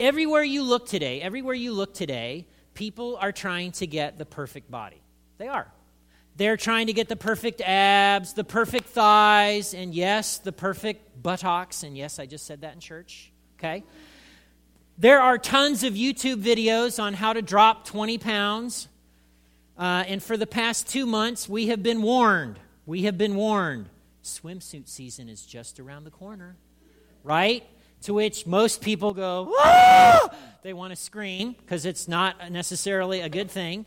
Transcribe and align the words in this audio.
Everywhere 0.00 0.42
you 0.42 0.62
look 0.62 0.86
today, 0.86 1.20
everywhere 1.20 1.52
you 1.52 1.74
look 1.74 1.92
today, 1.92 2.46
people 2.72 3.18
are 3.20 3.32
trying 3.32 3.72
to 3.72 3.86
get 3.86 4.16
the 4.16 4.24
perfect 4.24 4.70
body. 4.70 5.02
They 5.36 5.46
are. 5.46 5.70
They're 6.36 6.56
trying 6.56 6.86
to 6.86 6.94
get 6.94 7.10
the 7.10 7.16
perfect 7.16 7.60
abs, 7.60 8.32
the 8.32 8.42
perfect 8.42 8.88
thighs, 8.88 9.74
and 9.74 9.94
yes, 9.94 10.38
the 10.38 10.52
perfect 10.52 11.22
buttocks. 11.22 11.82
And 11.82 11.98
yes, 11.98 12.18
I 12.18 12.24
just 12.24 12.46
said 12.46 12.62
that 12.62 12.72
in 12.72 12.80
church. 12.80 13.30
Okay? 13.58 13.84
There 14.96 15.20
are 15.20 15.36
tons 15.36 15.84
of 15.84 15.92
YouTube 15.92 16.42
videos 16.42 16.98
on 16.98 17.12
how 17.12 17.34
to 17.34 17.42
drop 17.42 17.84
20 17.84 18.16
pounds. 18.16 18.88
Uh, 19.76 20.04
and 20.06 20.22
for 20.22 20.38
the 20.38 20.46
past 20.46 20.88
two 20.88 21.04
months, 21.04 21.46
we 21.46 21.66
have 21.66 21.82
been 21.82 22.00
warned. 22.00 22.58
We 22.86 23.02
have 23.02 23.18
been 23.18 23.34
warned. 23.34 23.90
Swimsuit 24.24 24.88
season 24.88 25.28
is 25.28 25.44
just 25.44 25.78
around 25.78 26.04
the 26.04 26.10
corner, 26.10 26.56
right? 27.22 27.66
To 28.02 28.14
which 28.14 28.46
most 28.46 28.80
people 28.80 29.12
go, 29.12 29.52
ah! 29.58 30.30
They 30.62 30.72
want 30.72 30.90
to 30.90 30.96
scream 30.96 31.52
because 31.52 31.86
it's 31.86 32.08
not 32.08 32.50
necessarily 32.50 33.20
a 33.20 33.28
good 33.28 33.50
thing. 33.50 33.86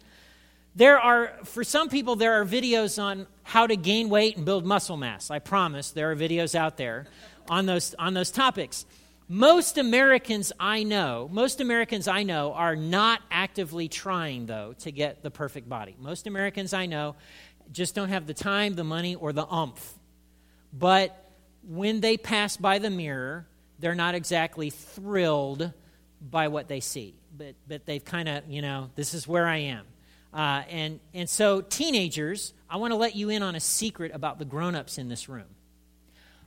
There 0.76 1.00
are, 1.00 1.34
for 1.44 1.64
some 1.64 1.90
people, 1.90 2.16
there 2.16 2.34
are 2.42 2.46
videos 2.46 3.02
on 3.02 3.28
how 3.44 3.68
to 3.68 3.76
gain 3.76 4.10
weight 4.10 4.38
and 4.38 4.46
build 4.46 4.66
muscle 4.66 4.98
mass. 4.98 5.30
I 5.30 5.40
promise 5.40 5.92
there 5.92 6.12
are 6.12 6.16
videos 6.16 6.56
out 6.56 6.78
there 6.78 7.06
on 7.48 7.68
those, 7.68 7.94
on 8.00 8.14
those 8.14 8.32
topics. 8.32 8.86
Most 9.28 9.78
Americans 9.78 10.52
I 10.59 10.84
know, 10.84 11.30
most 11.32 11.62
Americans 11.62 12.08
I 12.08 12.23
know 12.23 12.54
are 12.54 12.76
not 12.76 13.22
actively 13.32 13.88
trying, 13.88 14.48
though, 14.48 14.73
to 14.80 14.92
get 14.92 15.22
the 15.22 15.32
perfect 15.32 15.70
body. 15.70 15.95
Most 16.00 16.28
Americans 16.28 16.73
I 16.73 16.88
know 16.88 17.16
just 17.72 17.95
don't 17.95 18.09
have 18.09 18.28
the 18.28 18.34
time, 18.34 18.73
the 18.73 18.84
money, 18.84 19.16
or 19.16 19.32
the 19.32 19.45
umph. 19.45 19.94
But 20.72 21.32
when 21.68 22.02
they 22.02 22.18
pass 22.18 22.58
by 22.58 22.80
the 22.80 22.90
mirror, 22.90 23.48
they're 23.84 23.96
not 23.96 24.16
exactly 24.16 24.70
thrilled 24.70 25.73
by 26.22 26.48
what 26.48 26.70
they 26.70 26.80
see. 26.80 27.16
But, 27.38 27.55
but 27.68 27.86
they've 27.86 28.04
kind 28.04 28.30
of, 28.30 28.48
you 28.48 28.62
know, 28.62 28.90
this 28.96 29.14
is 29.14 29.28
where 29.28 29.45
I 29.45 29.58
am. 29.58 29.86
Uh, 30.34 30.64
and, 30.70 31.00
and 31.14 31.30
so, 31.30 31.59
teenagers, 31.59 32.54
I 32.70 32.78
want 32.78 32.92
to 32.92 32.95
let 32.95 33.14
you 33.14 33.30
in 33.30 33.44
on 33.44 33.56
a 33.56 33.59
secret 33.59 34.14
about 34.16 34.39
the 34.39 34.45
grown 34.45 34.73
ups 34.73 34.98
in 34.98 35.09
this 35.09 35.28
room. 35.28 35.50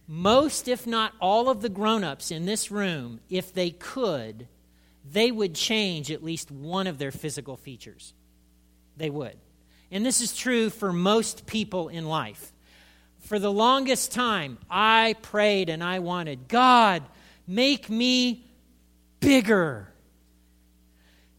Most, 0.09 0.67
if 0.67 0.87
not 0.87 1.12
all, 1.20 1.51
of 1.51 1.61
the 1.61 1.69
grown 1.69 2.05
ups 2.05 2.31
in 2.31 2.47
this 2.47 2.70
room, 2.70 3.20
if 3.29 3.53
they 3.53 3.69
could, 3.69 4.48
they 5.12 5.31
would 5.31 5.55
change 5.55 6.11
at 6.11 6.25
least 6.25 6.51
one 6.51 6.87
of 6.87 6.97
their 6.97 7.12
physical 7.12 7.59
features. 7.59 8.14
They 8.97 9.11
would. 9.11 9.37
And 9.91 10.07
this 10.07 10.23
is 10.23 10.34
true 10.34 10.70
for 10.70 10.91
most 10.91 11.47
people 11.47 11.89
in 11.89 12.07
life. 12.07 12.53
For 13.20 13.39
the 13.39 13.53
longest 13.53 14.12
time, 14.12 14.57
I 14.70 15.17
prayed 15.20 15.69
and 15.69 15.84
I 15.84 15.98
wanted, 15.98 16.48
God, 16.48 17.03
make 17.47 17.89
me 17.89 18.44
bigger. 19.20 19.89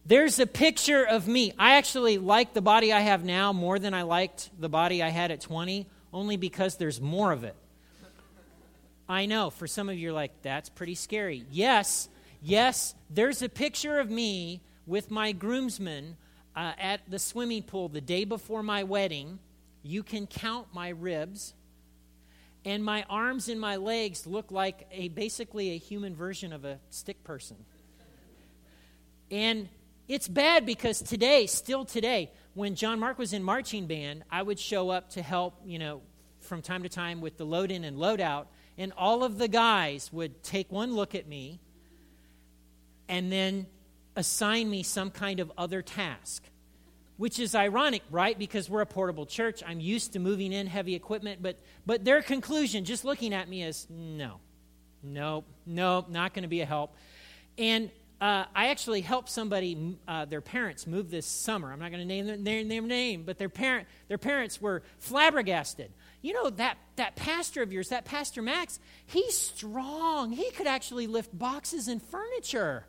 There's 0.06 0.40
a 0.40 0.48
picture 0.48 1.04
of 1.04 1.28
me. 1.28 1.54
I 1.60 1.76
actually 1.76 2.18
like 2.18 2.54
the 2.54 2.62
body 2.62 2.94
I 2.94 3.02
have 3.02 3.26
now 3.26 3.52
more 3.52 3.78
than 3.78 3.94
I 3.94 4.04
liked 4.04 4.50
the 4.58 4.70
body 4.70 5.04
I 5.04 5.10
had 5.10 5.32
at 5.32 5.42
20, 5.42 5.86
only 6.14 6.38
because 6.38 6.78
there's 6.78 7.02
more 7.02 7.32
of 7.32 7.44
it. 7.44 7.56
I 9.10 9.26
know, 9.26 9.50
for 9.50 9.68
some 9.68 9.90
of 9.90 9.98
you, 9.98 10.10
are 10.10 10.14
like, 10.14 10.42
that's 10.42 10.70
pretty 10.70 10.96
scary. 10.96 11.46
Yes, 11.52 12.10
yes, 12.42 12.94
there's 13.10 13.42
a 13.42 13.50
picture 13.50 14.00
of 14.00 14.10
me 14.10 14.62
with 14.86 15.12
my 15.12 15.32
groomsmen 15.32 16.18
uh, 16.56 16.74
at 16.80 17.02
the 17.10 17.20
swimming 17.20 17.64
pool 17.64 17.88
the 17.90 18.02
day 18.02 18.26
before 18.26 18.64
my 18.64 18.84
wedding. 18.84 19.40
You 19.84 20.04
can 20.04 20.28
count 20.28 20.68
my 20.74 20.90
ribs. 20.90 21.54
And 22.68 22.84
my 22.84 23.06
arms 23.10 23.48
and 23.48 23.62
my 23.62 23.78
legs 23.78 24.28
look 24.28 24.52
like 24.52 24.88
a 24.92 25.08
basically 25.08 25.72
a 25.72 25.78
human 25.78 26.14
version 26.14 26.52
of 26.52 26.66
a 26.66 26.82
stick 26.90 27.24
person. 27.24 27.56
And 29.32 29.70
it's 30.10 30.28
bad 30.28 30.66
because 30.66 31.02
today, 31.02 31.48
still 31.48 31.86
today, 31.86 32.30
when 32.56 32.76
John 32.76 33.00
Mark 33.00 33.18
was 33.18 33.32
in 33.32 33.42
marching 33.42 33.88
band, 33.88 34.26
I 34.30 34.44
would 34.44 34.60
show 34.60 34.90
up 34.90 35.12
to 35.12 35.22
help, 35.22 35.62
you 35.64 35.80
know, 35.80 36.02
from 36.42 36.62
time 36.62 36.84
to 36.84 36.90
time 36.90 37.22
with 37.22 37.38
the 37.38 37.46
load 37.46 37.72
in 37.72 37.86
and 37.86 37.98
load 37.98 38.20
out, 38.20 38.50
and 38.78 38.92
all 38.98 39.24
of 39.24 39.38
the 39.38 39.48
guys 39.48 40.12
would 40.12 40.44
take 40.44 40.70
one 40.70 40.94
look 40.94 41.16
at 41.16 41.26
me 41.26 41.62
and 43.08 43.32
then 43.32 43.66
assign 44.18 44.70
me 44.70 44.84
some 44.84 45.10
kind 45.10 45.40
of 45.40 45.50
other 45.58 45.82
task. 45.82 46.44
Which 47.18 47.40
is 47.40 47.56
ironic, 47.56 48.04
right? 48.12 48.38
Because 48.38 48.70
we're 48.70 48.82
a 48.82 48.86
portable 48.86 49.26
church. 49.26 49.64
I'm 49.66 49.80
used 49.80 50.14
to 50.14 50.20
moving 50.20 50.54
in 50.54 50.68
heavy 50.68 50.94
equipment, 50.94 51.42
but 51.42 51.58
but 51.86 52.06
their 52.06 52.22
conclusion, 52.22 52.86
just 52.86 53.04
looking 53.04 53.34
at 53.34 53.50
me, 53.50 53.64
is 53.64 53.88
no, 53.90 54.40
nope, 55.02 55.46
nope, 55.66 56.10
not 56.10 56.34
going 56.34 56.44
to 56.44 56.50
be 56.50 56.62
a 56.62 56.66
help. 56.66 56.96
And 57.58 57.90
uh, 58.20 58.46
I 58.56 58.70
actually 58.70 59.02
helped 59.02 59.30
somebody, 59.30 59.96
uh, 60.08 60.26
their 60.26 60.42
parents, 60.42 60.88
move 60.88 61.12
this 61.12 61.28
summer. 61.28 61.72
I'm 61.72 61.80
not 61.80 61.92
going 61.92 62.02
to 62.02 62.08
name 62.08 62.26
their, 62.26 62.38
their, 62.38 62.64
their, 62.64 62.82
name, 62.82 63.24
but 63.24 63.38
their, 63.38 63.50
parent, 63.50 63.88
their 64.08 64.18
parents 64.18 64.60
were 64.60 64.82
flabbergasted. 64.98 65.92
You 66.24 66.34
know, 66.34 66.50
that, 66.52 66.78
that 66.96 67.16
pastor 67.16 67.62
of 67.62 67.72
yours, 67.72 67.90
that 67.90 68.06
Pastor 68.06 68.42
Max, 68.42 68.80
he's 69.06 69.38
strong. 69.38 70.32
He 70.32 70.50
could 70.52 70.66
actually 70.66 71.06
lift 71.06 71.38
boxes 71.38 71.88
and 71.88 72.02
furniture. 72.02 72.86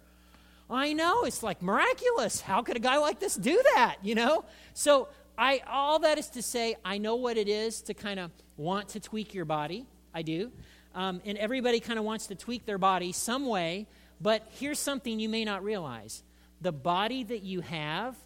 I 0.71 0.93
know, 0.93 1.25
it's 1.25 1.43
like 1.43 1.63
miraculous. 1.63 2.41
How 2.41 2.63
could 2.63 2.77
a 2.77 2.81
guy 2.81 2.99
like 2.99 3.21
this 3.21 3.35
do 3.35 3.61
that, 3.75 3.97
you 4.03 4.15
know? 4.15 4.45
So, 4.75 5.09
I, 5.37 5.63
all 5.71 6.01
that 6.01 6.19
is 6.19 6.31
to 6.31 6.43
say, 6.43 6.75
I 6.85 6.99
know 6.99 7.15
what 7.15 7.37
it 7.37 7.49
is 7.49 7.83
to 7.83 7.95
kind 7.95 8.19
of 8.19 8.33
want 8.57 8.89
to 8.91 9.01
tweak 9.01 9.35
your 9.35 9.45
body. 9.45 9.87
I 10.13 10.23
do. 10.23 10.51
Um, 10.97 11.23
and 11.25 11.39
everybody 11.39 11.79
kind 11.79 11.97
of 11.97 12.05
wants 12.05 12.27
to 12.27 12.35
tweak 12.35 12.67
their 12.67 12.77
body 12.77 13.13
some 13.13 13.47
way 13.47 13.87
but 14.21 14.47
here's 14.59 14.79
something 14.79 15.21
you 15.21 15.29
may 15.29 15.45
not 15.45 15.63
realize 15.63 16.23
the 16.61 16.73
body 16.73 17.23
that 17.25 17.43
you 17.43 17.61
have 17.61 18.17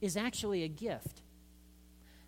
is 0.00 0.16
actually 0.16 0.62
a 0.62 0.68
gift. 0.68 1.22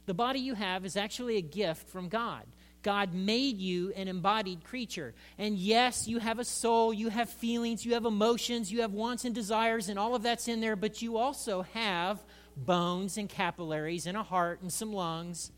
The 0.07 0.15
body 0.15 0.41
you 0.41 0.55
have 0.55 0.85
is 0.85 0.97
actually 0.97 1.37
a 1.37 1.43
gift 1.43 1.89
from 1.89 2.09
God. 2.09 2.45
God 2.83 3.13
made 3.15 3.59
you 3.59 3.93
an 3.97 4.09
embodied 4.09 4.65
creature. 4.65 5.15
And 5.37 5.57
yes, 5.57 6.07
you 6.07 6.19
have 6.19 6.39
a 6.39 6.45
soul, 6.45 6.93
you 6.93 7.09
have 7.09 7.29
feelings, 7.29 7.85
you 7.85 7.95
have 7.95 8.05
emotions, 8.05 8.73
you 8.73 8.83
have 8.83 8.93
wants 8.93 9.25
and 9.25 9.35
desires, 9.35 9.89
and 9.89 9.99
all 9.99 10.15
of 10.15 10.23
that's 10.23 10.49
in 10.49 10.61
there, 10.61 10.77
but 10.77 11.03
you 11.03 11.17
also 11.17 11.63
have 11.75 12.23
bones 12.57 13.17
and 13.19 13.29
capillaries 13.29 14.07
and 14.07 14.17
a 14.17 14.23
heart 14.23 14.61
and 14.63 14.73
some 14.73 14.93
lungs. 14.93 15.53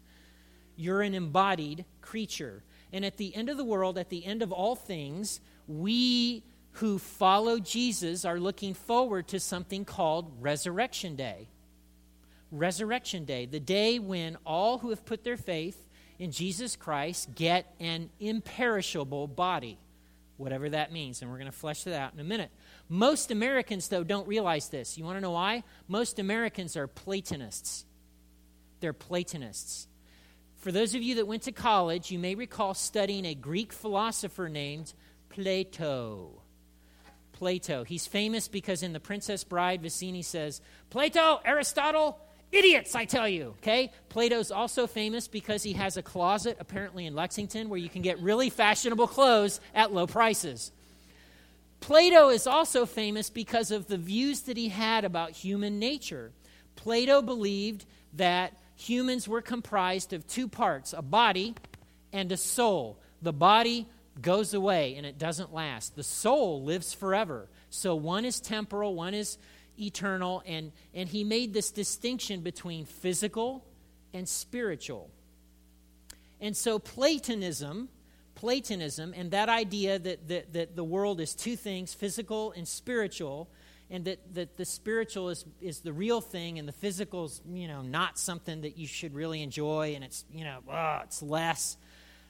You're 0.76 1.02
an 1.02 1.14
embodied 1.14 1.84
creature. 2.00 2.62
And 2.92 3.04
at 3.04 3.16
the 3.16 3.34
end 3.34 3.48
of 3.48 3.56
the 3.56 3.64
world, 3.64 3.98
at 3.98 4.08
the 4.08 4.24
end 4.24 4.42
of 4.42 4.52
all 4.52 4.74
things, 4.74 5.40
we 5.66 6.42
who 6.74 6.98
follow 6.98 7.58
Jesus 7.58 8.24
are 8.24 8.38
looking 8.38 8.74
forward 8.74 9.28
to 9.28 9.40
something 9.40 9.84
called 9.84 10.32
Resurrection 10.40 11.16
Day. 11.16 11.48
Resurrection 12.50 13.24
Day, 13.24 13.46
the 13.46 13.60
day 13.60 13.98
when 13.98 14.36
all 14.44 14.78
who 14.78 14.90
have 14.90 15.04
put 15.04 15.24
their 15.24 15.36
faith 15.36 15.88
in 16.20 16.30
Jesus 16.30 16.76
Christ 16.76 17.34
get 17.34 17.74
an 17.80 18.10
imperishable 18.20 19.26
body, 19.26 19.78
whatever 20.36 20.68
that 20.68 20.92
means. 20.92 21.22
And 21.22 21.30
we're 21.30 21.38
going 21.38 21.50
to 21.50 21.56
flesh 21.56 21.82
that 21.84 21.98
out 21.98 22.12
in 22.12 22.20
a 22.20 22.24
minute. 22.24 22.50
Most 22.90 23.30
Americans, 23.30 23.88
though, 23.88 24.04
don't 24.04 24.28
realize 24.28 24.68
this. 24.68 24.98
You 24.98 25.04
want 25.04 25.16
to 25.16 25.22
know 25.22 25.30
why? 25.30 25.64
Most 25.88 26.18
Americans 26.18 26.76
are 26.76 26.86
Platonists. 26.86 27.86
They're 28.80 28.92
Platonists. 28.92 29.88
For 30.58 30.70
those 30.70 30.94
of 30.94 31.02
you 31.02 31.14
that 31.14 31.26
went 31.26 31.44
to 31.44 31.52
college, 31.52 32.10
you 32.10 32.18
may 32.18 32.34
recall 32.34 32.74
studying 32.74 33.24
a 33.24 33.34
Greek 33.34 33.72
philosopher 33.72 34.50
named 34.50 34.92
Plato. 35.30 36.42
Plato. 37.32 37.82
He's 37.82 38.06
famous 38.06 38.46
because 38.46 38.82
in 38.82 38.92
The 38.92 39.00
Princess 39.00 39.42
Bride, 39.42 39.82
Vizzini 39.82 40.22
says, 40.22 40.60
Plato, 40.90 41.40
Aristotle, 41.46 42.18
idiots, 42.52 42.94
I 42.94 43.04
tell 43.04 43.28
you. 43.28 43.54
Okay? 43.58 43.90
Plato's 44.08 44.50
also 44.50 44.86
famous 44.86 45.28
because 45.28 45.62
he 45.62 45.74
has 45.74 45.96
a 45.96 46.02
closet, 46.02 46.56
apparently 46.60 47.06
in 47.06 47.14
Lexington, 47.14 47.68
where 47.68 47.78
you 47.78 47.88
can 47.88 48.02
get 48.02 48.20
really 48.20 48.50
fashionable 48.50 49.08
clothes 49.08 49.60
at 49.74 49.92
low 49.92 50.06
prices. 50.06 50.72
Plato 51.80 52.28
is 52.28 52.46
also 52.46 52.84
famous 52.84 53.30
because 53.30 53.70
of 53.70 53.86
the 53.86 53.96
views 53.96 54.42
that 54.42 54.56
he 54.56 54.68
had 54.68 55.04
about 55.04 55.30
human 55.30 55.78
nature. 55.78 56.32
Plato 56.76 57.22
believed 57.22 57.86
that 58.14 58.52
humans 58.76 59.26
were 59.26 59.42
comprised 59.42 60.12
of 60.12 60.26
two 60.26 60.48
parts 60.48 60.92
a 60.92 61.02
body 61.02 61.54
and 62.12 62.30
a 62.32 62.36
soul. 62.36 62.98
The 63.22 63.32
body 63.32 63.86
goes 64.20 64.54
away 64.54 64.96
and 64.96 65.06
it 65.06 65.18
doesn't 65.18 65.54
last. 65.54 65.96
The 65.96 66.02
soul 66.02 66.62
lives 66.62 66.92
forever. 66.92 67.48
So 67.70 67.94
one 67.94 68.24
is 68.24 68.40
temporal, 68.40 68.94
one 68.94 69.14
is 69.14 69.38
eternal, 69.80 70.42
and, 70.46 70.72
and 70.94 71.08
he 71.08 71.24
made 71.24 71.52
this 71.52 71.70
distinction 71.70 72.40
between 72.40 72.84
physical 72.84 73.64
and 74.12 74.28
spiritual. 74.28 75.10
And 76.40 76.56
so 76.56 76.78
Platonism, 76.78 77.88
Platonism, 78.34 79.14
and 79.16 79.30
that 79.32 79.48
idea 79.48 79.98
that, 79.98 80.28
that, 80.28 80.52
that 80.52 80.76
the 80.76 80.84
world 80.84 81.20
is 81.20 81.34
two 81.34 81.56
things, 81.56 81.92
physical 81.94 82.52
and 82.52 82.66
spiritual, 82.66 83.48
and 83.90 84.04
that, 84.04 84.34
that 84.34 84.56
the 84.56 84.64
spiritual 84.64 85.28
is, 85.28 85.44
is 85.60 85.80
the 85.80 85.92
real 85.92 86.20
thing 86.20 86.58
and 86.58 86.66
the 86.66 86.72
physical 86.72 87.24
is, 87.24 87.42
you 87.52 87.68
know, 87.68 87.82
not 87.82 88.18
something 88.18 88.62
that 88.62 88.78
you 88.78 88.86
should 88.86 89.14
really 89.14 89.42
enjoy 89.42 89.94
and 89.94 90.04
it's, 90.04 90.24
you 90.32 90.44
know, 90.44 90.60
oh, 90.70 91.00
it's 91.04 91.22
less. 91.22 91.76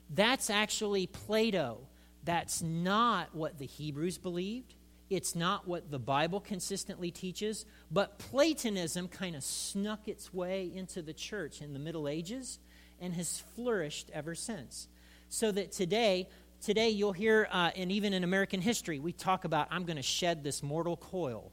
That's 0.08 0.50
actually 0.50 1.06
Plato. 1.06 1.78
That's 2.24 2.62
not 2.62 3.34
what 3.34 3.58
the 3.58 3.66
Hebrews 3.66 4.18
believed. 4.18 4.74
It's 5.10 5.34
not 5.34 5.66
what 5.66 5.90
the 5.90 5.98
Bible 5.98 6.38
consistently 6.38 7.10
teaches, 7.10 7.66
but 7.90 8.20
Platonism 8.20 9.08
kind 9.08 9.34
of 9.34 9.42
snuck 9.42 10.06
its 10.06 10.32
way 10.32 10.70
into 10.72 11.02
the 11.02 11.12
church 11.12 11.60
in 11.60 11.72
the 11.72 11.80
Middle 11.80 12.08
Ages 12.08 12.60
and 13.00 13.12
has 13.14 13.42
flourished 13.56 14.08
ever 14.14 14.36
since. 14.36 14.86
So 15.28 15.50
that 15.50 15.72
today, 15.72 16.28
today 16.62 16.90
you'll 16.90 17.12
hear, 17.12 17.48
uh, 17.50 17.72
and 17.74 17.90
even 17.90 18.12
in 18.12 18.22
American 18.22 18.60
history, 18.60 19.00
we 19.00 19.12
talk 19.12 19.44
about, 19.44 19.66
I'm 19.72 19.84
going 19.84 19.96
to 19.96 20.02
shed 20.02 20.44
this 20.44 20.62
mortal 20.62 20.96
coil. 20.96 21.50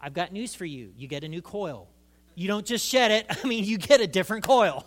I've 0.00 0.14
got 0.14 0.32
news 0.32 0.56
for 0.56 0.64
you. 0.64 0.92
You 0.96 1.06
get 1.06 1.22
a 1.22 1.28
new 1.28 1.42
coil. 1.42 1.88
You 2.34 2.48
don't 2.48 2.66
just 2.66 2.84
shed 2.84 3.12
it, 3.12 3.26
I 3.44 3.46
mean, 3.46 3.64
you 3.64 3.78
get 3.78 4.00
a 4.00 4.08
different 4.08 4.44
coil. 4.44 4.84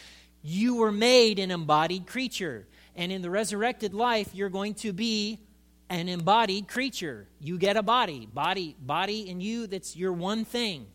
you 0.42 0.76
were 0.76 0.92
made 0.92 1.38
an 1.38 1.50
embodied 1.50 2.06
creature. 2.06 2.66
And 2.94 3.10
in 3.10 3.22
the 3.22 3.30
resurrected 3.30 3.94
life, 3.94 4.34
you're 4.34 4.50
going 4.50 4.74
to 4.74 4.92
be 4.92 5.38
an 5.90 6.08
embodied 6.08 6.68
creature. 6.68 7.26
You 7.40 7.58
get 7.58 7.76
a 7.76 7.82
body, 7.82 8.26
body, 8.32 8.76
body 8.80 9.28
in 9.28 9.40
you 9.40 9.66
that's 9.66 9.96
your 9.96 10.12
one 10.12 10.44
thing. 10.44 10.86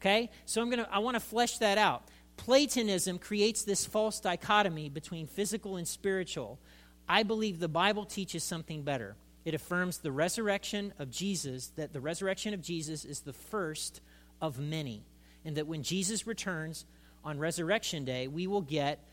Okay? 0.00 0.30
So 0.44 0.60
I'm 0.60 0.70
to 0.70 0.88
I 0.92 0.98
want 0.98 1.16
to 1.16 1.20
flesh 1.20 1.58
that 1.58 1.78
out. 1.78 2.04
Platonism 2.36 3.18
creates 3.18 3.62
this 3.62 3.84
false 3.84 4.20
dichotomy 4.20 4.88
between 4.88 5.26
physical 5.26 5.76
and 5.76 5.88
spiritual. 5.88 6.60
I 7.08 7.22
believe 7.22 7.58
the 7.58 7.68
Bible 7.68 8.04
teaches 8.04 8.44
something 8.44 8.82
better. 8.82 9.16
It 9.44 9.54
affirms 9.54 9.98
the 9.98 10.12
resurrection 10.12 10.92
of 10.98 11.10
Jesus, 11.10 11.68
that 11.76 11.92
the 11.92 12.00
resurrection 12.00 12.54
of 12.54 12.62
Jesus 12.62 13.04
is 13.04 13.20
the 13.20 13.32
first 13.32 14.00
of 14.40 14.58
many, 14.58 15.04
and 15.44 15.56
that 15.56 15.66
when 15.66 15.82
Jesus 15.82 16.26
returns 16.26 16.84
on 17.24 17.38
resurrection 17.38 18.04
day, 18.04 18.28
we 18.28 18.46
will 18.46 18.60
get 18.60 19.04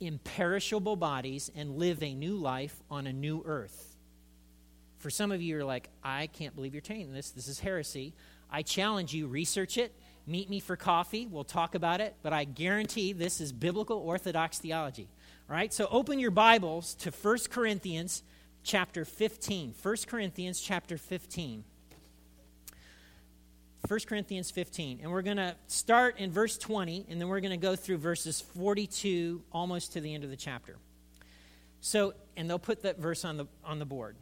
imperishable 0.00 0.96
bodies 0.96 1.50
and 1.54 1.76
live 1.76 2.02
a 2.02 2.14
new 2.14 2.36
life 2.36 2.82
on 2.90 3.06
a 3.06 3.12
new 3.12 3.42
earth. 3.46 3.95
For 5.06 5.10
some 5.10 5.30
of 5.30 5.40
you, 5.40 5.60
are 5.60 5.64
like, 5.64 5.88
I 6.02 6.26
can't 6.26 6.52
believe 6.56 6.74
you're 6.74 6.82
saying 6.84 7.12
this. 7.12 7.30
This 7.30 7.46
is 7.46 7.60
heresy. 7.60 8.12
I 8.50 8.62
challenge 8.62 9.14
you, 9.14 9.28
research 9.28 9.78
it, 9.78 9.94
meet 10.26 10.50
me 10.50 10.58
for 10.58 10.74
coffee. 10.74 11.28
We'll 11.28 11.44
talk 11.44 11.76
about 11.76 12.00
it, 12.00 12.16
but 12.24 12.32
I 12.32 12.42
guarantee 12.42 13.12
this 13.12 13.40
is 13.40 13.52
biblical 13.52 13.98
orthodox 13.98 14.58
theology. 14.58 15.06
All 15.48 15.54
right, 15.54 15.72
so 15.72 15.86
open 15.92 16.18
your 16.18 16.32
Bibles 16.32 16.94
to 16.96 17.12
1 17.12 17.38
Corinthians 17.50 18.24
chapter 18.64 19.04
15. 19.04 19.74
1 19.80 19.96
Corinthians 20.08 20.60
chapter 20.60 20.98
15. 20.98 21.62
1 23.86 24.00
Corinthians 24.08 24.50
15. 24.50 24.98
And 25.04 25.12
we're 25.12 25.22
going 25.22 25.36
to 25.36 25.54
start 25.68 26.18
in 26.18 26.32
verse 26.32 26.58
20, 26.58 27.06
and 27.08 27.20
then 27.20 27.28
we're 27.28 27.38
going 27.38 27.52
to 27.52 27.64
go 27.64 27.76
through 27.76 27.98
verses 27.98 28.40
42 28.40 29.44
almost 29.52 29.92
to 29.92 30.00
the 30.00 30.12
end 30.12 30.24
of 30.24 30.30
the 30.30 30.36
chapter. 30.36 30.78
So, 31.80 32.14
and 32.36 32.50
they'll 32.50 32.58
put 32.58 32.82
that 32.82 32.98
verse 32.98 33.24
on 33.24 33.36
the, 33.36 33.46
on 33.64 33.78
the 33.78 33.84
board. 33.84 34.16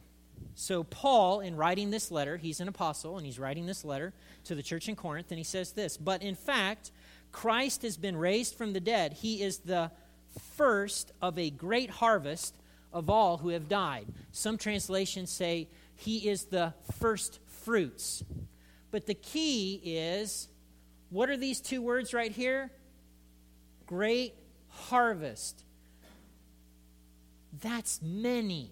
So, 0.55 0.83
Paul, 0.83 1.41
in 1.41 1.57
writing 1.57 1.91
this 1.91 2.11
letter, 2.11 2.37
he's 2.37 2.61
an 2.61 2.69
apostle, 2.69 3.17
and 3.17 3.25
he's 3.25 3.37
writing 3.37 3.65
this 3.65 3.83
letter 3.83 4.13
to 4.45 4.55
the 4.55 4.63
church 4.63 4.87
in 4.87 4.95
Corinth, 4.95 5.27
and 5.29 5.37
he 5.37 5.43
says 5.43 5.73
this 5.73 5.97
But 5.97 6.21
in 6.21 6.35
fact, 6.35 6.91
Christ 7.31 7.81
has 7.81 7.97
been 7.97 8.15
raised 8.15 8.55
from 8.55 8.71
the 8.71 8.79
dead. 8.79 9.13
He 9.13 9.43
is 9.43 9.59
the 9.59 9.91
first 10.55 11.11
of 11.21 11.37
a 11.37 11.49
great 11.49 11.89
harvest 11.89 12.55
of 12.93 13.09
all 13.09 13.37
who 13.37 13.49
have 13.49 13.67
died. 13.67 14.07
Some 14.31 14.57
translations 14.57 15.29
say 15.29 15.67
he 15.97 16.29
is 16.29 16.45
the 16.45 16.73
first 16.99 17.39
fruits. 17.63 18.23
But 18.91 19.05
the 19.05 19.13
key 19.13 19.81
is 19.83 20.47
what 21.09 21.29
are 21.29 21.37
these 21.37 21.59
two 21.59 21.81
words 21.81 22.13
right 22.13 22.31
here? 22.31 22.71
Great 23.85 24.33
harvest. 24.69 25.63
That's 27.61 28.01
many. 28.01 28.71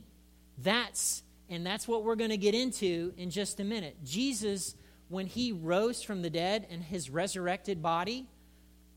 That's 0.57 1.22
and 1.49 1.65
that's 1.65 1.87
what 1.87 2.03
we're 2.03 2.15
going 2.15 2.29
to 2.29 2.37
get 2.37 2.55
into 2.55 3.13
in 3.17 3.29
just 3.29 3.59
a 3.59 3.63
minute. 3.63 3.97
Jesus, 4.03 4.75
when 5.09 5.27
he 5.27 5.51
rose 5.51 6.01
from 6.01 6.21
the 6.21 6.29
dead 6.29 6.67
and 6.69 6.83
his 6.83 7.09
resurrected 7.09 7.81
body, 7.81 8.27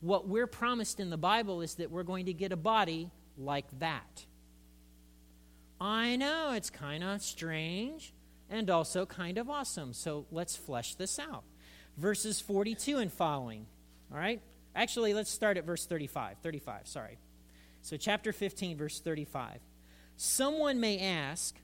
what 0.01 0.27
we're 0.27 0.47
promised 0.47 0.99
in 0.99 1.09
the 1.09 1.17
Bible 1.17 1.61
is 1.61 1.75
that 1.75 1.91
we're 1.91 2.03
going 2.03 2.27
to 2.27 2.33
get 2.33 2.51
a 2.51 2.57
body 2.57 3.09
like 3.37 3.67
that. 3.79 4.25
I 5.79 6.15
know 6.15 6.53
it's 6.53 6.69
kind 6.69 7.03
of 7.03 7.21
strange 7.21 8.13
and 8.49 8.69
also 8.69 9.05
kind 9.05 9.37
of 9.37 9.49
awesome. 9.49 9.93
So 9.93 10.25
let's 10.31 10.55
flesh 10.55 10.95
this 10.95 11.19
out. 11.19 11.43
Verses 11.97 12.39
42 12.41 12.97
and 12.97 13.11
following. 13.11 13.65
All 14.11 14.17
right? 14.17 14.41
Actually, 14.75 15.13
let's 15.13 15.31
start 15.31 15.57
at 15.57 15.65
verse 15.65 15.85
35. 15.85 16.37
35, 16.41 16.87
sorry. 16.87 17.17
So, 17.81 17.97
chapter 17.97 18.31
15, 18.31 18.77
verse 18.77 18.99
35. 18.99 19.59
Someone 20.17 20.79
may 20.79 20.99
ask, 20.99 21.55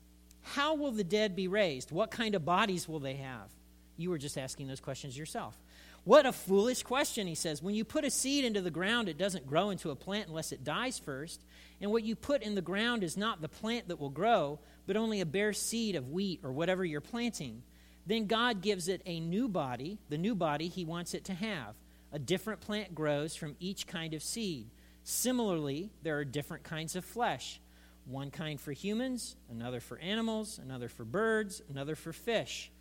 how 0.44 0.76
will 0.76 0.92
the 0.92 1.04
dead 1.04 1.36
be 1.36 1.48
raised? 1.48 1.92
What 1.92 2.12
kind 2.12 2.36
of 2.36 2.46
bodies 2.46 2.88
will 2.88 3.00
they 3.00 3.16
have? 3.16 3.50
You 3.98 4.10
were 4.10 4.18
just 4.18 4.38
asking 4.38 4.68
those 4.68 4.80
questions 4.80 5.18
yourself. 5.18 5.58
What 6.04 6.26
a 6.26 6.34
foolish 6.34 6.84
question, 6.84 7.28
he 7.28 7.36
says. 7.36 7.64
When 7.64 7.76
you 7.76 7.86
put 7.86 8.04
a 8.04 8.12
seed 8.12 8.44
into 8.44 8.60
the 8.60 8.70
ground, 8.70 9.08
it 9.08 9.18
doesn't 9.18 9.48
grow 9.48 9.70
into 9.70 9.90
a 9.90 9.96
plant 9.96 10.28
unless 10.28 10.52
it 10.52 10.64
dies 10.64 11.00
first. 11.00 11.42
And 11.80 11.92
what 11.92 12.04
you 12.04 12.16
put 12.16 12.44
in 12.44 12.56
the 12.56 12.62
ground 12.62 13.04
is 13.04 13.16
not 13.16 13.42
the 13.42 13.48
plant 13.48 13.88
that 13.88 14.00
will 14.00 14.10
grow, 14.10 14.60
but 14.86 14.98
only 14.98 15.22
a 15.22 15.26
bare 15.26 15.54
seed 15.54 15.96
of 15.96 16.10
wheat 16.10 16.42
or 16.44 16.52
whatever 16.52 16.84
you're 16.84 17.00
planting. 17.00 17.64
Then 18.06 18.28
God 18.28 18.62
gives 18.62 18.90
it 18.90 19.02
a 19.06 19.22
new 19.22 19.48
body, 19.48 19.98
the 20.10 20.18
new 20.18 20.36
body 20.36 20.68
he 20.68 20.84
wants 20.84 21.14
it 21.14 21.24
to 21.26 21.34
have. 21.34 21.76
A 22.12 22.20
different 22.20 22.60
plant 22.60 22.94
grows 22.94 23.36
from 23.36 23.56
each 23.60 23.88
kind 23.88 24.14
of 24.14 24.22
seed. 24.22 24.70
Similarly, 25.06 25.90
there 26.02 26.18
are 26.18 26.26
different 26.26 26.64
kinds 26.64 26.98
of 26.98 27.06
flesh 27.06 27.62
one 28.06 28.32
kind 28.32 28.60
for 28.60 28.72
humans, 28.72 29.36
another 29.50 29.80
for 29.80 29.98
animals, 30.00 30.60
another 30.62 30.90
for 30.90 31.06
birds, 31.06 31.62
another 31.70 31.96
for 31.96 32.14
fish. 32.14 32.72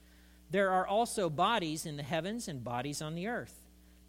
There 0.51 0.71
are 0.71 0.87
also 0.87 1.31
bodies 1.31 1.87
in 1.87 1.97
the 1.97 2.03
heavens 2.03 2.49
and 2.49 2.63
bodies 2.63 3.01
on 3.01 3.15
the 3.15 3.29
earth. 3.29 3.55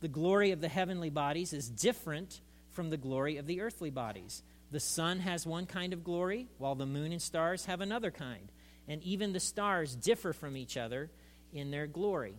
The 0.01 0.07
glory 0.07 0.51
of 0.51 0.59
the 0.59 0.67
heavenly 0.67 1.09
bodies 1.09 1.53
is 1.53 1.69
different 1.69 2.41
from 2.71 2.89
the 2.89 2.97
glory 2.97 3.37
of 3.37 3.47
the 3.47 3.61
earthly 3.61 3.89
bodies. 3.89 4.43
The 4.71 4.79
sun 4.79 5.19
has 5.19 5.45
one 5.45 5.65
kind 5.65 5.93
of 5.93 6.03
glory, 6.03 6.47
while 6.57 6.75
the 6.75 6.85
moon 6.85 7.11
and 7.11 7.21
stars 7.21 7.65
have 7.65 7.79
another 7.79 8.11
kind. 8.11 8.51
And 8.87 9.01
even 9.03 9.31
the 9.31 9.39
stars 9.39 9.95
differ 9.95 10.33
from 10.33 10.57
each 10.57 10.75
other 10.75 11.11
in 11.53 11.71
their 11.71 11.87
glory. 11.87 12.35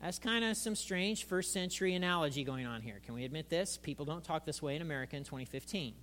That's 0.00 0.18
kind 0.18 0.44
of 0.44 0.56
some 0.56 0.74
strange 0.74 1.24
first 1.24 1.52
century 1.52 1.94
analogy 1.94 2.42
going 2.42 2.66
on 2.66 2.80
here. 2.80 3.00
Can 3.04 3.14
we 3.14 3.24
admit 3.24 3.50
this? 3.50 3.76
People 3.76 4.06
don't 4.06 4.24
talk 4.24 4.46
this 4.46 4.62
way 4.62 4.74
in 4.74 4.82
America 4.82 5.14
in 5.16 5.24
2015. 5.24 5.94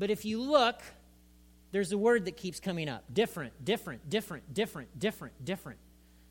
But 0.00 0.08
if 0.08 0.24
you 0.24 0.40
look, 0.40 0.80
there's 1.72 1.92
a 1.92 1.98
word 1.98 2.24
that 2.24 2.38
keeps 2.38 2.58
coming 2.58 2.88
up 2.88 3.04
different, 3.12 3.52
different, 3.62 4.08
different, 4.08 4.54
different, 4.54 4.98
different, 4.98 5.44
different. 5.44 5.78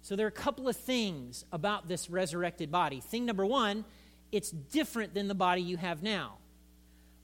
So 0.01 0.15
there 0.15 0.25
are 0.25 0.29
a 0.29 0.31
couple 0.31 0.67
of 0.67 0.75
things 0.75 1.45
about 1.51 1.87
this 1.87 2.09
resurrected 2.09 2.71
body. 2.71 2.99
Thing 2.99 3.27
number 3.27 3.45
one, 3.45 3.85
it's 4.31 4.49
different 4.49 5.13
than 5.13 5.27
the 5.27 5.35
body 5.35 5.61
you 5.61 5.77
have 5.77 6.01
now. 6.01 6.37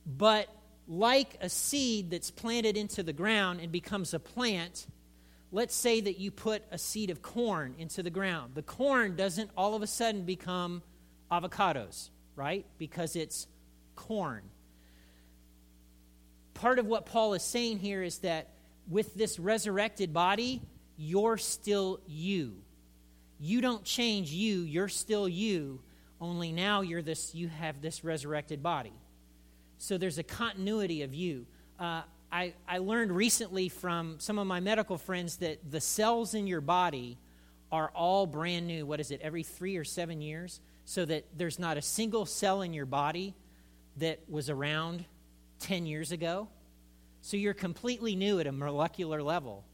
But 0.06 0.48
like 0.86 1.36
a 1.40 1.48
seed 1.48 2.12
that's 2.12 2.30
planted 2.30 2.76
into 2.76 3.02
the 3.02 3.12
ground 3.12 3.58
and 3.60 3.72
becomes 3.72 4.14
a 4.14 4.20
plant, 4.20 4.86
let's 5.50 5.74
say 5.74 6.00
that 6.00 6.20
you 6.20 6.30
put 6.30 6.62
a 6.70 6.78
seed 6.78 7.10
of 7.10 7.22
corn 7.22 7.74
into 7.76 8.04
the 8.04 8.10
ground. 8.10 8.54
The 8.54 8.62
corn 8.62 9.16
doesn't 9.16 9.50
all 9.56 9.74
of 9.74 9.82
a 9.82 9.88
sudden 9.88 10.24
become 10.24 10.84
avocados, 11.28 12.10
right? 12.36 12.64
Because 12.78 13.16
it's 13.16 13.48
corn 13.96 14.42
part 16.56 16.78
of 16.78 16.86
what 16.86 17.06
Paul 17.06 17.34
is 17.34 17.42
saying 17.42 17.78
here 17.78 18.02
is 18.02 18.18
that 18.18 18.48
with 18.88 19.14
this 19.14 19.38
resurrected 19.38 20.12
body, 20.12 20.62
you're 20.96 21.38
still 21.38 22.00
you. 22.06 22.54
You 23.38 23.60
don't 23.60 23.84
change 23.84 24.30
you, 24.30 24.60
you're 24.62 24.88
still 24.88 25.28
you, 25.28 25.80
only 26.20 26.52
now 26.52 26.80
you're 26.80 27.02
this 27.02 27.34
you 27.34 27.48
have 27.48 27.82
this 27.82 28.02
resurrected 28.02 28.62
body. 28.62 28.92
So 29.78 29.98
there's 29.98 30.18
a 30.18 30.22
continuity 30.22 31.02
of 31.02 31.12
you. 31.12 31.46
Uh, 31.78 32.02
I, 32.32 32.54
I 32.66 32.78
learned 32.78 33.12
recently 33.12 33.68
from 33.68 34.16
some 34.18 34.38
of 34.38 34.46
my 34.46 34.60
medical 34.60 34.96
friends 34.96 35.36
that 35.38 35.70
the 35.70 35.80
cells 35.80 36.34
in 36.34 36.46
your 36.46 36.62
body 36.62 37.18
are 37.70 37.90
all 37.94 38.26
brand 38.26 38.66
new. 38.66 38.86
What 38.86 39.00
is 39.00 39.10
it, 39.10 39.20
every 39.20 39.42
three 39.42 39.76
or 39.76 39.84
seven 39.84 40.22
years? 40.22 40.60
So 40.86 41.04
that 41.04 41.24
there's 41.36 41.58
not 41.58 41.76
a 41.76 41.82
single 41.82 42.24
cell 42.24 42.62
in 42.62 42.72
your 42.72 42.86
body 42.86 43.34
that 43.98 44.20
was 44.28 44.48
around 44.48 45.04
10 45.60 45.86
years 45.86 46.12
ago. 46.12 46.48
So 47.22 47.36
you're 47.36 47.54
completely 47.54 48.14
new 48.14 48.38
at 48.38 48.46
a 48.46 48.52
molecular 48.52 49.22
level. 49.22 49.64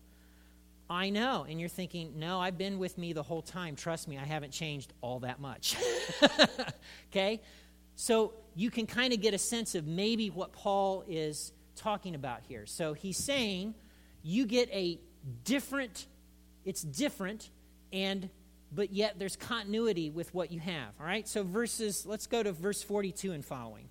I 0.89 1.11
know. 1.11 1.47
And 1.49 1.59
you're 1.61 1.69
thinking, 1.69 2.19
no, 2.19 2.41
I've 2.41 2.59
been 2.59 2.79
with 2.79 2.99
me 2.99 3.12
the 3.12 3.23
whole 3.23 3.43
time. 3.43 3.77
Trust 3.77 4.09
me, 4.09 4.19
I 4.19 4.25
haven't 4.25 4.53
changed 4.53 4.93
all 5.01 5.21
that 5.21 5.41
much. 5.41 5.77
okay? 7.11 7.41
So 7.95 8.35
you 8.55 8.71
can 8.71 8.87
kind 8.87 9.12
of 9.12 9.21
get 9.21 9.35
a 9.35 9.39
sense 9.39 9.75
of 9.75 9.87
maybe 9.87 10.31
what 10.31 10.53
Paul 10.53 11.05
is 11.09 11.53
talking 11.77 12.15
about 12.15 12.41
here. 12.49 12.67
So 12.67 12.93
he's 12.93 13.17
saying 13.17 13.75
you 14.23 14.47
get 14.47 14.69
a 14.71 14.99
different, 15.45 16.07
it's 16.65 16.83
different, 16.83 17.51
and 17.93 18.29
but 18.75 18.93
yet 18.93 19.19
there's 19.19 19.37
continuity 19.37 20.11
with 20.11 20.33
what 20.35 20.51
you 20.51 20.61
have. 20.61 20.95
All 20.99 21.07
right? 21.07 21.29
So 21.29 21.43
verses, 21.43 22.07
let's 22.07 22.27
go 22.27 22.43
to 22.43 22.53
verse 22.53 22.83
42 22.83 23.33
and 23.33 23.45
following. 23.45 23.89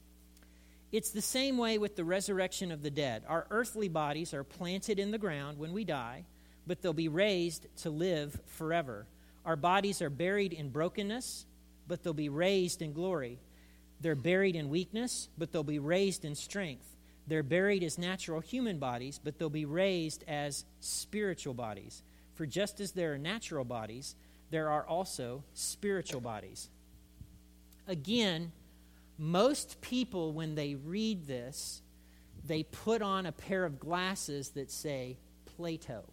It's 0.92 1.12
the 1.12 1.22
same 1.22 1.58
way 1.58 1.78
with 1.78 1.96
the 1.96 2.04
resurrection 2.04 2.72
of 2.72 2.84
the 2.84 2.92
dead. 2.92 3.24
Our 3.28 3.48
earthly 3.50 3.88
bodies 3.88 4.34
are 4.34 4.44
planted 4.44 5.00
in 5.00 5.12
the 5.12 5.18
ground 5.18 5.58
when 5.58 5.72
we 5.72 5.86
die, 5.86 6.26
but 6.68 6.82
they'll 6.82 6.94
be 6.94 7.08
raised 7.08 7.68
to 7.78 7.90
live 7.90 8.40
forever. 8.46 9.08
Our 9.46 9.56
bodies 9.56 10.02
are 10.02 10.10
buried 10.10 10.52
in 10.54 10.70
brokenness, 10.70 11.46
but 11.88 12.04
they'll 12.04 12.14
be 12.14 12.30
raised 12.30 12.82
in 12.82 12.94
glory. 12.94 13.40
They're 14.02 14.16
buried 14.16 14.56
in 14.56 14.70
weakness, 14.70 15.30
but 15.38 15.52
they'll 15.52 15.64
be 15.64 15.80
raised 15.80 16.26
in 16.26 16.36
strength. 16.36 16.88
They're 17.26 17.44
buried 17.44 17.84
as 17.84 17.98
natural 17.98 18.42
human 18.42 18.78
bodies, 18.78 19.20
but 19.24 19.38
they'll 19.38 19.50
be 19.50 19.66
raised 19.66 20.24
as 20.28 20.66
spiritual 20.82 21.54
bodies. 21.54 22.04
For 22.36 22.46
just 22.46 22.80
as 22.82 22.92
there 22.92 23.14
are 23.14 23.18
natural 23.18 23.64
bodies, 23.64 24.16
there 24.50 24.70
are 24.70 24.86
also 24.86 25.44
spiritual 25.54 26.22
bodies. 26.22 26.70
Again, 27.88 28.52
most 29.22 29.82
people, 29.82 30.34
when 30.34 30.56
they 30.56 30.74
read 30.74 31.28
this, 31.28 31.84
they 32.44 32.64
put 32.64 33.04
on 33.04 33.28
a 33.28 33.32
pair 33.32 33.66
of 33.66 33.80
glasses 33.80 34.50
that 34.56 34.72
say 34.72 35.20
Plato. 35.46 36.04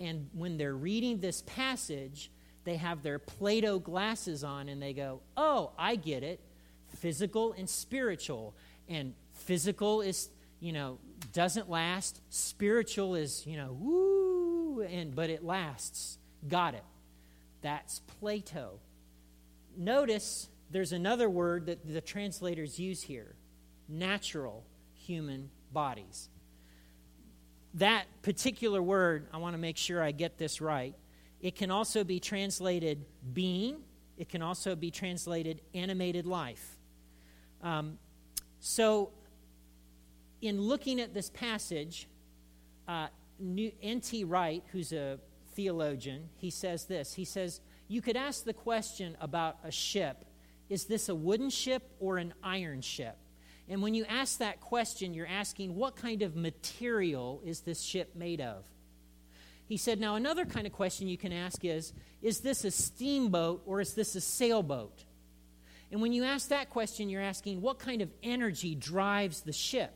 And 0.00 0.28
when 0.32 0.56
they're 0.56 0.74
reading 0.74 1.20
this 1.20 1.44
passage, 1.46 2.32
they 2.64 2.74
have 2.74 3.04
their 3.04 3.20
Plato 3.20 3.78
glasses 3.78 4.42
on 4.42 4.68
and 4.68 4.82
they 4.82 4.92
go, 4.92 5.20
Oh, 5.36 5.70
I 5.78 5.94
get 5.94 6.24
it. 6.24 6.40
Physical 6.98 7.52
and 7.52 7.70
spiritual. 7.70 8.56
And 8.88 9.14
physical 9.32 10.00
is, 10.00 10.28
you 10.58 10.72
know, 10.72 10.98
doesn't 11.32 11.70
last. 11.70 12.20
Spiritual 12.30 13.14
is, 13.14 13.46
you 13.46 13.56
know, 13.56 13.76
woo, 13.78 14.82
and 14.82 15.14
but 15.14 15.30
it 15.30 15.44
lasts. 15.44 16.18
Got 16.48 16.74
it. 16.74 16.84
That's 17.62 18.00
Plato. 18.18 18.80
Notice 19.76 20.48
there's 20.70 20.92
another 20.92 21.28
word 21.28 21.66
that 21.66 21.86
the 21.86 22.00
translators 22.00 22.78
use 22.78 23.02
here 23.02 23.34
natural 23.88 24.64
human 24.94 25.50
bodies. 25.72 26.28
That 27.74 28.06
particular 28.22 28.80
word, 28.82 29.26
I 29.32 29.38
want 29.38 29.54
to 29.54 29.58
make 29.58 29.76
sure 29.76 30.02
I 30.02 30.12
get 30.12 30.38
this 30.38 30.60
right. 30.60 30.94
It 31.40 31.56
can 31.56 31.70
also 31.70 32.04
be 32.04 32.20
translated 32.20 33.04
being, 33.32 33.78
it 34.16 34.28
can 34.28 34.42
also 34.42 34.76
be 34.76 34.90
translated 34.90 35.60
animated 35.74 36.26
life. 36.26 36.78
Um, 37.62 37.98
so, 38.60 39.10
in 40.40 40.60
looking 40.60 41.00
at 41.00 41.14
this 41.14 41.30
passage, 41.30 42.08
uh, 42.86 43.08
N.T. 43.82 44.24
Wright, 44.24 44.62
who's 44.72 44.92
a 44.92 45.18
theologian, 45.54 46.28
he 46.36 46.50
says 46.50 46.84
this. 46.84 47.14
He 47.14 47.24
says, 47.24 47.60
You 47.88 48.02
could 48.02 48.16
ask 48.16 48.44
the 48.44 48.52
question 48.52 49.16
about 49.20 49.58
a 49.64 49.70
ship 49.70 50.24
is 50.70 50.84
this 50.84 51.10
a 51.10 51.14
wooden 51.14 51.50
ship 51.50 51.82
or 51.98 52.16
an 52.16 52.32
iron 52.42 52.80
ship? 52.80 53.18
And 53.68 53.82
when 53.82 53.94
you 53.94 54.04
ask 54.06 54.38
that 54.38 54.60
question, 54.60 55.12
you're 55.12 55.26
asking, 55.26 55.76
what 55.76 55.96
kind 55.96 56.22
of 56.22 56.34
material 56.34 57.42
is 57.44 57.60
this 57.60 57.82
ship 57.82 58.16
made 58.16 58.40
of? 58.40 58.64
He 59.66 59.76
said, 59.76 60.00
now 60.00 60.16
another 60.16 60.44
kind 60.44 60.66
of 60.66 60.72
question 60.72 61.06
you 61.06 61.18
can 61.18 61.32
ask 61.32 61.64
is, 61.64 61.92
is 62.22 62.40
this 62.40 62.64
a 62.64 62.70
steamboat 62.70 63.62
or 63.66 63.80
is 63.80 63.94
this 63.94 64.16
a 64.16 64.20
sailboat? 64.20 65.04
And 65.92 66.00
when 66.00 66.12
you 66.12 66.24
ask 66.24 66.48
that 66.48 66.70
question, 66.70 67.08
you're 67.08 67.22
asking, 67.22 67.60
what 67.60 67.78
kind 67.78 68.02
of 68.02 68.10
energy 68.22 68.74
drives 68.74 69.42
the 69.42 69.52
ship? 69.52 69.92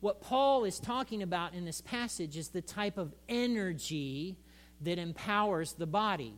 What 0.00 0.20
Paul 0.20 0.64
is 0.64 0.78
talking 0.78 1.22
about 1.22 1.54
in 1.54 1.64
this 1.64 1.80
passage 1.80 2.36
is 2.36 2.48
the 2.48 2.62
type 2.62 2.98
of 2.98 3.14
energy 3.28 4.36
that 4.82 4.98
empowers 4.98 5.72
the 5.72 5.86
body. 5.86 6.34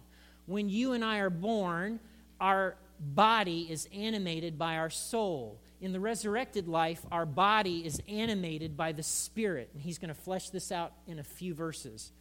When 0.46 0.68
you 0.68 0.92
and 0.92 1.04
I 1.04 1.18
are 1.18 1.30
born, 1.30 1.98
our 2.40 2.76
body 3.00 3.66
is 3.70 3.88
animated 3.94 4.58
by 4.58 4.76
our 4.76 4.90
soul. 4.90 5.60
In 5.80 5.92
the 5.92 6.00
resurrected 6.00 6.68
life, 6.68 7.04
our 7.12 7.26
body 7.26 7.84
is 7.84 8.00
animated 8.08 8.76
by 8.76 8.92
the 8.92 9.02
Spirit. 9.02 9.70
And 9.74 9.82
he's 9.82 9.98
going 9.98 10.08
to 10.08 10.14
flesh 10.14 10.50
this 10.50 10.72
out 10.72 10.92
in 11.06 11.18
a 11.18 11.24
few 11.24 11.54
verses. 11.54 12.12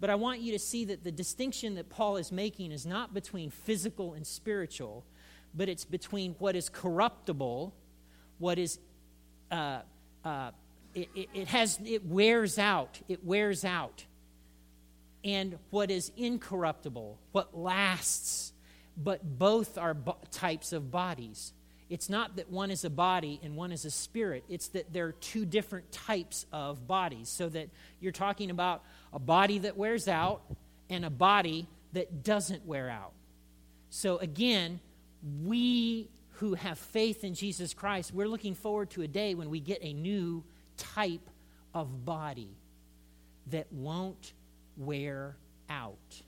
But 0.00 0.10
I 0.10 0.14
want 0.14 0.40
you 0.40 0.52
to 0.52 0.58
see 0.58 0.84
that 0.86 1.02
the 1.02 1.10
distinction 1.10 1.74
that 1.74 1.88
Paul 1.88 2.18
is 2.18 2.30
making 2.30 2.72
is 2.72 2.86
not 2.86 3.14
between 3.14 3.50
physical 3.50 4.14
and 4.14 4.26
spiritual, 4.26 5.04
but 5.54 5.68
it's 5.68 5.84
between 5.84 6.36
what 6.38 6.54
is 6.54 6.68
corruptible, 6.68 7.74
what 8.38 8.58
is, 8.58 8.78
uh, 9.50 9.80
uh, 10.24 10.50
it, 10.94 11.08
it, 11.14 11.28
it 11.34 11.48
has, 11.48 11.80
it 11.84 12.04
wears 12.04 12.58
out, 12.58 13.00
it 13.08 13.24
wears 13.24 13.64
out, 13.64 14.04
and 15.24 15.58
what 15.70 15.90
is 15.90 16.12
incorruptible, 16.16 17.18
what 17.32 17.56
lasts 17.56 18.52
but 19.02 19.38
both 19.38 19.78
are 19.78 19.94
bo- 19.94 20.16
types 20.30 20.72
of 20.72 20.90
bodies. 20.90 21.52
It's 21.88 22.10
not 22.10 22.36
that 22.36 22.50
one 22.50 22.70
is 22.70 22.84
a 22.84 22.90
body 22.90 23.40
and 23.42 23.56
one 23.56 23.72
is 23.72 23.84
a 23.84 23.90
spirit. 23.90 24.44
It's 24.48 24.68
that 24.68 24.92
there 24.92 25.06
are 25.06 25.12
two 25.12 25.46
different 25.46 25.90
types 25.90 26.44
of 26.52 26.86
bodies. 26.86 27.28
So 27.28 27.48
that 27.48 27.70
you're 28.00 28.12
talking 28.12 28.50
about 28.50 28.82
a 29.12 29.18
body 29.18 29.60
that 29.60 29.76
wears 29.76 30.06
out 30.06 30.42
and 30.90 31.04
a 31.04 31.10
body 31.10 31.66
that 31.94 32.22
doesn't 32.22 32.66
wear 32.66 32.90
out. 32.90 33.12
So 33.90 34.18
again, 34.18 34.80
we 35.44 36.10
who 36.32 36.54
have 36.54 36.78
faith 36.78 37.24
in 37.24 37.34
Jesus 37.34 37.72
Christ, 37.74 38.12
we're 38.12 38.28
looking 38.28 38.54
forward 38.54 38.90
to 38.90 39.02
a 39.02 39.08
day 39.08 39.34
when 39.34 39.48
we 39.48 39.60
get 39.60 39.78
a 39.82 39.92
new 39.92 40.44
type 40.76 41.28
of 41.74 42.04
body 42.04 42.50
that 43.48 43.72
won't 43.72 44.34
wear 44.76 45.36
out. 45.68 46.22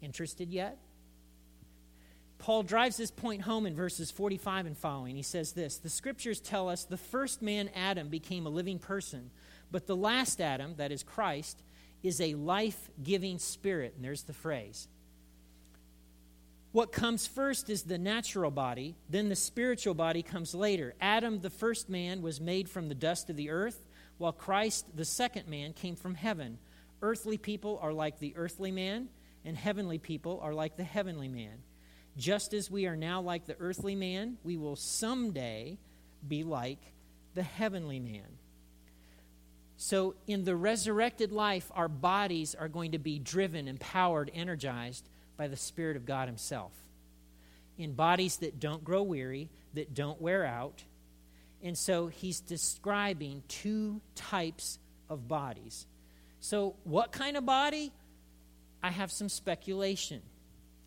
Interested 0.00 0.50
yet? 0.50 0.78
Paul 2.38 2.62
drives 2.62 2.96
this 2.96 3.10
point 3.10 3.42
home 3.42 3.66
in 3.66 3.74
verses 3.74 4.10
45 4.10 4.66
and 4.66 4.78
following. 4.78 5.16
He 5.16 5.22
says 5.22 5.52
this 5.52 5.78
The 5.78 5.88
scriptures 5.88 6.40
tell 6.40 6.68
us 6.68 6.84
the 6.84 6.96
first 6.96 7.42
man, 7.42 7.68
Adam, 7.74 8.08
became 8.08 8.46
a 8.46 8.50
living 8.50 8.78
person, 8.78 9.30
but 9.70 9.86
the 9.86 9.96
last 9.96 10.40
Adam, 10.40 10.74
that 10.76 10.92
is 10.92 11.02
Christ, 11.02 11.62
is 12.02 12.20
a 12.20 12.34
life 12.34 12.90
giving 13.02 13.38
spirit. 13.38 13.94
And 13.96 14.04
there's 14.04 14.22
the 14.22 14.32
phrase. 14.32 14.88
What 16.70 16.92
comes 16.92 17.26
first 17.26 17.70
is 17.70 17.82
the 17.82 17.98
natural 17.98 18.50
body, 18.50 18.94
then 19.08 19.28
the 19.28 19.36
spiritual 19.36 19.94
body 19.94 20.22
comes 20.22 20.54
later. 20.54 20.94
Adam, 21.00 21.40
the 21.40 21.50
first 21.50 21.88
man, 21.88 22.22
was 22.22 22.40
made 22.40 22.68
from 22.68 22.88
the 22.88 22.94
dust 22.94 23.30
of 23.30 23.36
the 23.36 23.50
earth, 23.50 23.84
while 24.18 24.32
Christ, 24.32 24.84
the 24.94 25.04
second 25.04 25.48
man, 25.48 25.72
came 25.72 25.96
from 25.96 26.14
heaven. 26.14 26.58
Earthly 27.00 27.38
people 27.38 27.78
are 27.82 27.92
like 27.92 28.18
the 28.18 28.34
earthly 28.36 28.70
man, 28.70 29.08
and 29.44 29.56
heavenly 29.56 29.98
people 29.98 30.40
are 30.42 30.52
like 30.52 30.76
the 30.76 30.84
heavenly 30.84 31.28
man. 31.28 31.62
Just 32.18 32.52
as 32.52 32.68
we 32.68 32.86
are 32.86 32.96
now 32.96 33.20
like 33.20 33.46
the 33.46 33.56
earthly 33.60 33.94
man, 33.94 34.38
we 34.42 34.56
will 34.56 34.74
someday 34.74 35.78
be 36.26 36.42
like 36.42 36.80
the 37.34 37.44
heavenly 37.44 38.00
man. 38.00 38.26
So, 39.76 40.16
in 40.26 40.42
the 40.42 40.56
resurrected 40.56 41.30
life, 41.30 41.70
our 41.72 41.86
bodies 41.88 42.56
are 42.56 42.66
going 42.66 42.92
to 42.92 42.98
be 42.98 43.20
driven, 43.20 43.68
empowered, 43.68 44.28
energized 44.34 45.08
by 45.36 45.46
the 45.46 45.56
Spirit 45.56 45.96
of 45.96 46.04
God 46.04 46.26
Himself. 46.26 46.72
In 47.78 47.92
bodies 47.92 48.38
that 48.38 48.58
don't 48.58 48.82
grow 48.82 49.04
weary, 49.04 49.48
that 49.74 49.94
don't 49.94 50.20
wear 50.20 50.44
out. 50.44 50.82
And 51.62 51.78
so, 51.78 52.08
He's 52.08 52.40
describing 52.40 53.44
two 53.46 54.00
types 54.16 54.80
of 55.08 55.28
bodies. 55.28 55.86
So, 56.40 56.74
what 56.82 57.12
kind 57.12 57.36
of 57.36 57.46
body? 57.46 57.92
I 58.82 58.90
have 58.90 59.12
some 59.12 59.28
speculation. 59.28 60.22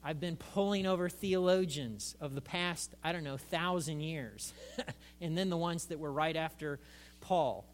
I've 0.03 0.19
been 0.19 0.35
pulling 0.35 0.87
over 0.87 1.09
theologians 1.09 2.15
of 2.19 2.33
the 2.33 2.41
past, 2.41 2.95
I 3.03 3.11
don't 3.11 3.23
know, 3.23 3.37
thousand 3.37 4.01
years, 4.01 4.51
and 5.21 5.37
then 5.37 5.49
the 5.49 5.57
ones 5.57 5.85
that 5.85 5.99
were 5.99 6.11
right 6.11 6.35
after 6.35 6.79
Paul. 7.19 7.65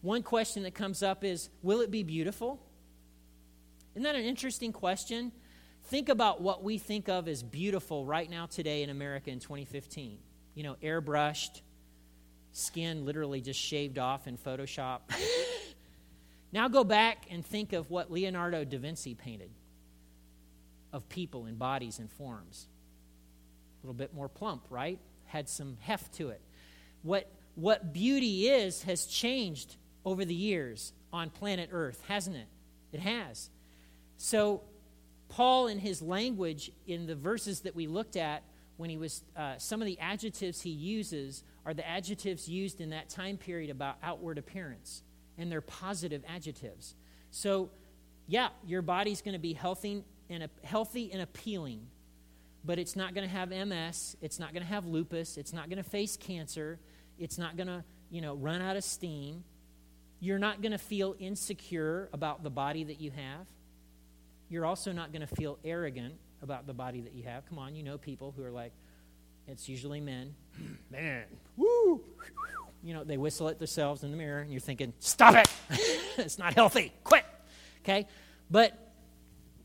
One 0.00 0.22
question 0.22 0.62
that 0.62 0.74
comes 0.74 1.02
up 1.02 1.24
is 1.24 1.50
Will 1.62 1.80
it 1.80 1.90
be 1.90 2.04
beautiful? 2.04 2.60
Isn't 3.94 4.04
that 4.04 4.14
an 4.14 4.24
interesting 4.24 4.72
question? 4.72 5.32
Think 5.86 6.08
about 6.08 6.40
what 6.40 6.62
we 6.62 6.78
think 6.78 7.08
of 7.08 7.26
as 7.26 7.42
beautiful 7.42 8.04
right 8.04 8.30
now 8.30 8.46
today 8.46 8.82
in 8.82 8.90
America 8.90 9.30
in 9.30 9.40
2015. 9.40 10.18
You 10.54 10.62
know, 10.62 10.76
airbrushed, 10.82 11.62
skin 12.52 13.04
literally 13.04 13.40
just 13.40 13.58
shaved 13.58 13.98
off 13.98 14.28
in 14.28 14.36
Photoshop. 14.36 15.00
now 16.52 16.68
go 16.68 16.84
back 16.84 17.26
and 17.30 17.44
think 17.44 17.72
of 17.72 17.90
what 17.90 18.12
Leonardo 18.12 18.64
da 18.64 18.78
Vinci 18.78 19.14
painted 19.14 19.50
of 20.92 21.08
people 21.08 21.46
in 21.46 21.56
bodies 21.56 21.98
and 21.98 22.10
forms. 22.10 22.66
A 23.82 23.86
little 23.86 23.94
bit 23.94 24.14
more 24.14 24.28
plump, 24.28 24.64
right? 24.70 24.98
Had 25.26 25.48
some 25.48 25.76
heft 25.80 26.14
to 26.14 26.30
it. 26.30 26.40
What, 27.02 27.30
what 27.54 27.92
beauty 27.92 28.48
is 28.48 28.82
has 28.82 29.06
changed 29.06 29.76
over 30.04 30.24
the 30.24 30.34
years 30.34 30.92
on 31.12 31.30
planet 31.30 31.70
Earth, 31.72 32.02
hasn't 32.08 32.36
it? 32.36 32.48
It 32.92 33.00
has. 33.00 33.50
So, 34.16 34.62
Paul, 35.28 35.68
in 35.68 35.78
his 35.78 36.00
language, 36.00 36.72
in 36.86 37.06
the 37.06 37.14
verses 37.14 37.60
that 37.60 37.76
we 37.76 37.86
looked 37.86 38.16
at, 38.16 38.42
when 38.78 38.90
he 38.90 38.96
was, 38.96 39.22
uh, 39.36 39.58
some 39.58 39.82
of 39.82 39.86
the 39.86 39.98
adjectives 39.98 40.62
he 40.62 40.70
uses 40.70 41.42
are 41.66 41.74
the 41.74 41.86
adjectives 41.86 42.48
used 42.48 42.80
in 42.80 42.90
that 42.90 43.08
time 43.08 43.36
period 43.36 43.70
about 43.70 43.96
outward 44.02 44.38
appearance, 44.38 45.02
and 45.36 45.52
they're 45.52 45.60
positive 45.60 46.22
adjectives. 46.26 46.94
So, 47.30 47.70
yeah, 48.26 48.48
your 48.66 48.82
body's 48.82 49.20
going 49.20 49.34
to 49.34 49.40
be 49.40 49.52
healthy 49.52 50.04
and 50.30 50.48
healthy 50.62 51.12
and 51.12 51.22
appealing. 51.22 51.86
but 52.64 52.78
it's 52.78 52.96
not 52.96 53.14
going 53.14 53.26
to 53.26 53.32
have 53.34 53.50
MS. 53.50 54.16
It's 54.20 54.38
not 54.38 54.52
going 54.52 54.62
to 54.62 54.68
have 54.68 54.84
lupus. 54.84 55.36
It's 55.38 55.52
not 55.52 55.70
going 55.70 55.82
to 55.82 55.88
face 55.88 56.16
cancer. 56.16 56.78
It's 57.18 57.38
not 57.38 57.56
going 57.56 57.68
to, 57.68 57.84
you 58.10 58.20
know, 58.20 58.34
run 58.34 58.60
out 58.60 58.76
of 58.76 58.84
steam. 58.84 59.44
You're 60.20 60.38
not 60.38 60.60
going 60.60 60.72
to 60.72 60.78
feel 60.78 61.14
insecure 61.18 62.08
about 62.12 62.42
the 62.42 62.50
body 62.50 62.84
that 62.84 63.00
you 63.00 63.10
have. 63.12 63.46
You're 64.48 64.66
also 64.66 64.92
not 64.92 65.12
going 65.12 65.26
to 65.26 65.34
feel 65.34 65.58
arrogant 65.64 66.14
about 66.42 66.66
the 66.66 66.74
body 66.74 67.00
that 67.02 67.14
you 67.14 67.24
have. 67.24 67.46
Come 67.48 67.58
on, 67.58 67.74
you 67.74 67.82
know 67.82 67.98
people 67.98 68.34
who 68.36 68.42
are 68.44 68.50
like, 68.50 68.72
it's 69.46 69.68
usually 69.68 70.00
men. 70.00 70.34
Man, 70.90 71.24
woo! 71.56 72.02
You 72.82 72.94
know, 72.94 73.04
they 73.04 73.16
whistle 73.16 73.48
at 73.48 73.58
themselves 73.58 74.04
in 74.04 74.10
the 74.10 74.16
mirror, 74.16 74.40
and 74.40 74.50
you're 74.50 74.60
thinking, 74.60 74.92
stop 74.98 75.34
it! 75.34 75.48
it's 76.18 76.38
not 76.38 76.54
healthy. 76.54 76.92
Quit! 77.04 77.24
Okay? 77.82 78.06
But 78.50 78.87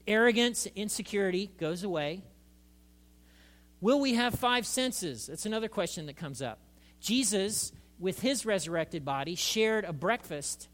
arrogance, 0.08 0.68
insecurity 0.76 1.52
goes 1.60 1.84
away. 1.84 2.24
Will 3.82 4.00
we 4.00 4.14
have 4.14 4.36
five 4.36 4.66
senses? 4.66 5.28
That's 5.28 5.46
another 5.46 5.68
question 5.68 6.06
that 6.06 6.16
comes 6.16 6.42
up. 6.42 6.60
Jesus, 7.00 7.74
with 8.00 8.22
his 8.22 8.46
resurrected 8.46 9.04
body, 9.04 9.36
shared 9.36 9.84
a 9.84 9.92
breakfast 9.92 10.70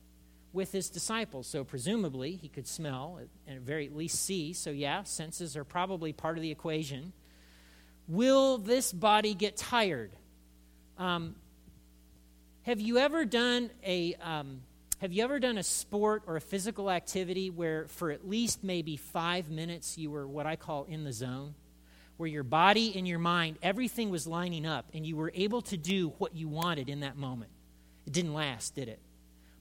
with 0.53 0.71
his 0.71 0.89
disciples. 0.89 1.48
So, 1.48 1.63
presumably, 1.63 2.36
he 2.36 2.50
could 2.50 2.67
smell 2.67 3.19
and 3.48 3.57
at 3.57 3.63
very 3.63 3.89
least 3.89 4.24
see. 4.24 4.53
So, 4.53 4.69
yeah, 4.69 5.03
senses 5.03 5.57
are 5.57 5.63
probably 5.63 6.13
part 6.13 6.38
of 6.38 6.43
the 6.43 6.51
equation. 6.51 7.13
Will 8.07 8.57
this 8.57 8.91
body 8.93 9.33
get 9.33 9.57
tired? 9.57 10.12
Um, 10.98 11.36
have 12.63 12.79
you 12.79 12.98
ever 12.98 13.25
done 13.25 13.71
a 13.83 14.15
um, 14.15 14.62
have 14.99 15.13
you 15.13 15.23
ever 15.23 15.39
done 15.39 15.57
a 15.57 15.63
sport 15.63 16.23
or 16.27 16.35
a 16.35 16.41
physical 16.41 16.91
activity 16.91 17.49
where 17.49 17.87
for 17.87 18.11
at 18.11 18.27
least 18.27 18.65
maybe 18.65 18.97
five 18.97 19.49
minutes 19.49 19.97
you 19.97 20.11
were 20.11 20.27
what 20.27 20.45
I 20.45 20.57
call 20.57 20.83
in 20.83 21.05
the 21.05 21.13
zone? 21.13 21.55
Where 22.17 22.27
your 22.27 22.43
body 22.43 22.93
and 22.97 23.07
your 23.07 23.19
mind, 23.19 23.59
everything 23.63 24.09
was 24.09 24.27
lining 24.27 24.65
up 24.65 24.89
and 24.93 25.05
you 25.05 25.15
were 25.15 25.31
able 25.33 25.61
to 25.63 25.77
do 25.77 26.09
what 26.17 26.35
you 26.35 26.49
wanted 26.49 26.89
in 26.89 26.99
that 26.99 27.15
moment. 27.15 27.51
It 28.05 28.11
didn't 28.11 28.33
last, 28.33 28.75
did 28.75 28.89
it? 28.89 28.99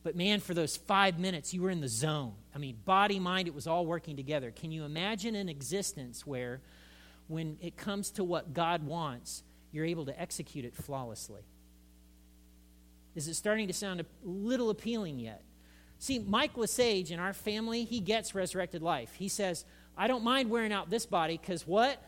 But 0.02 0.16
man, 0.16 0.40
for 0.40 0.54
those 0.54 0.76
five 0.76 1.20
minutes, 1.20 1.54
you 1.54 1.62
were 1.62 1.70
in 1.70 1.80
the 1.80 1.88
zone. 1.88 2.34
I 2.52 2.58
mean, 2.58 2.76
body, 2.84 3.20
mind, 3.20 3.46
it 3.46 3.54
was 3.54 3.68
all 3.68 3.86
working 3.86 4.16
together. 4.16 4.50
Can 4.50 4.72
you 4.72 4.84
imagine 4.84 5.36
an 5.36 5.48
existence 5.48 6.26
where, 6.26 6.62
when 7.28 7.58
it 7.60 7.76
comes 7.76 8.10
to 8.12 8.24
what 8.24 8.54
God 8.54 8.82
wants, 8.84 9.44
you're 9.70 9.84
able 9.84 10.06
to 10.06 10.20
execute 10.20 10.64
it 10.64 10.74
flawlessly? 10.74 11.42
Is 13.18 13.26
it 13.26 13.34
starting 13.34 13.66
to 13.66 13.72
sound 13.72 14.00
a 14.00 14.06
little 14.22 14.70
appealing 14.70 15.18
yet? 15.18 15.42
See, 15.98 16.20
Mike 16.20 16.56
Lesage 16.56 17.10
in 17.10 17.18
our 17.18 17.32
family, 17.32 17.82
he 17.82 17.98
gets 17.98 18.32
resurrected 18.32 18.80
life. 18.80 19.12
He 19.14 19.26
says, 19.26 19.64
I 19.96 20.06
don't 20.06 20.22
mind 20.22 20.50
wearing 20.50 20.72
out 20.72 20.88
this 20.88 21.04
body 21.04 21.36
because 21.36 21.66
what? 21.66 22.00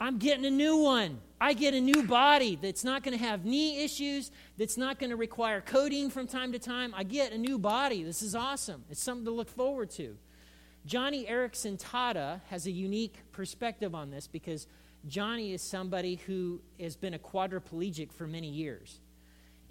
I'm 0.00 0.18
getting 0.18 0.46
a 0.46 0.50
new 0.50 0.76
one. 0.76 1.18
I 1.40 1.54
get 1.54 1.74
a 1.74 1.80
new 1.80 2.04
body 2.04 2.56
that's 2.62 2.84
not 2.84 3.02
going 3.02 3.18
to 3.18 3.24
have 3.24 3.44
knee 3.44 3.82
issues, 3.82 4.30
that's 4.56 4.76
not 4.76 5.00
going 5.00 5.10
to 5.10 5.16
require 5.16 5.60
codeine 5.60 6.08
from 6.08 6.28
time 6.28 6.52
to 6.52 6.60
time. 6.60 6.94
I 6.96 7.02
get 7.02 7.32
a 7.32 7.38
new 7.38 7.58
body. 7.58 8.04
This 8.04 8.22
is 8.22 8.36
awesome. 8.36 8.84
It's 8.90 9.02
something 9.02 9.24
to 9.24 9.32
look 9.32 9.48
forward 9.48 9.90
to. 9.90 10.16
Joni 10.86 11.28
Eareckson 11.28 11.82
Tada 11.82 12.42
has 12.48 12.68
a 12.68 12.70
unique 12.70 13.16
perspective 13.32 13.92
on 13.92 14.12
this 14.12 14.28
because 14.28 14.68
Joni 15.08 15.52
is 15.52 15.62
somebody 15.62 16.14
who 16.26 16.60
has 16.78 16.94
been 16.94 17.14
a 17.14 17.18
quadriplegic 17.18 18.12
for 18.12 18.28
many 18.28 18.48
years. 18.48 19.00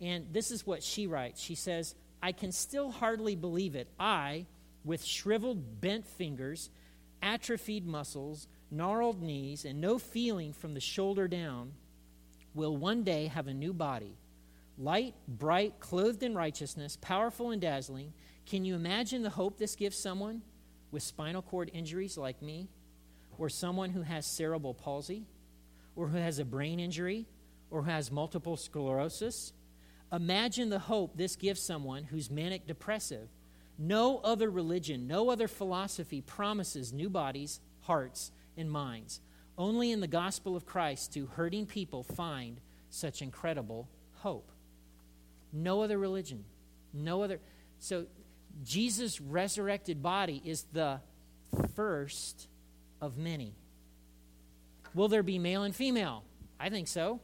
And 0.01 0.27
this 0.31 0.51
is 0.51 0.65
what 0.65 0.83
she 0.83 1.07
writes. 1.07 1.41
She 1.41 1.55
says, 1.55 1.95
I 2.21 2.31
can 2.31 2.51
still 2.51 2.91
hardly 2.91 3.35
believe 3.35 3.75
it. 3.75 3.87
I, 3.99 4.45
with 4.83 5.03
shriveled, 5.03 5.81
bent 5.81 6.07
fingers, 6.07 6.69
atrophied 7.21 7.85
muscles, 7.85 8.47
gnarled 8.71 9.21
knees, 9.21 9.65
and 9.65 9.79
no 9.79 9.97
feeling 9.97 10.53
from 10.53 10.73
the 10.73 10.79
shoulder 10.79 11.27
down, 11.27 11.73
will 12.53 12.75
one 12.75 13.03
day 13.03 13.27
have 13.27 13.47
a 13.47 13.53
new 13.53 13.73
body. 13.73 14.17
Light, 14.77 15.15
bright, 15.27 15.79
clothed 15.79 16.23
in 16.23 16.35
righteousness, 16.35 16.97
powerful 16.99 17.51
and 17.51 17.61
dazzling. 17.61 18.13
Can 18.45 18.65
you 18.65 18.75
imagine 18.75 19.21
the 19.21 19.29
hope 19.29 19.57
this 19.57 19.75
gives 19.75 19.97
someone 19.97 20.41
with 20.91 21.03
spinal 21.03 21.41
cord 21.41 21.71
injuries 21.73 22.17
like 22.17 22.41
me, 22.41 22.67
or 23.37 23.49
someone 23.49 23.89
who 23.89 24.01
has 24.01 24.25
cerebral 24.25 24.73
palsy, 24.73 25.25
or 25.95 26.07
who 26.07 26.17
has 26.17 26.39
a 26.39 26.45
brain 26.45 26.79
injury, 26.79 27.25
or 27.69 27.83
who 27.83 27.89
has 27.89 28.11
multiple 28.11 28.57
sclerosis? 28.57 29.53
Imagine 30.13 30.69
the 30.69 30.79
hope 30.79 31.17
this 31.17 31.35
gives 31.35 31.59
someone 31.59 32.03
who's 32.03 32.29
manic 32.29 32.67
depressive. 32.67 33.27
No 33.79 34.19
other 34.19 34.49
religion, 34.49 35.07
no 35.07 35.31
other 35.31 35.47
philosophy 35.47 36.21
promises 36.21 36.93
new 36.93 37.09
bodies, 37.09 37.59
hearts, 37.81 38.31
and 38.55 38.69
minds. 38.69 39.19
Only 39.57 39.91
in 39.91 40.01
the 40.01 40.07
gospel 40.07 40.55
of 40.55 40.67
Christ 40.67 41.13
do 41.13 41.25
hurting 41.25 41.65
people 41.65 42.03
find 42.03 42.59
such 42.91 43.23
incredible 43.23 43.89
hope. 44.17 44.51
No 45.51 45.81
other 45.81 45.97
religion, 45.97 46.45
no 46.93 47.23
other. 47.23 47.39
So, 47.79 48.05
Jesus' 48.63 49.19
resurrected 49.19 50.03
body 50.03 50.39
is 50.45 50.65
the 50.73 50.99
first 51.75 52.47
of 53.01 53.17
many. 53.17 53.55
Will 54.93 55.07
there 55.07 55.23
be 55.23 55.39
male 55.39 55.63
and 55.63 55.75
female? 55.75 56.23
I 56.59 56.69
think 56.69 56.87
so. 56.87 57.19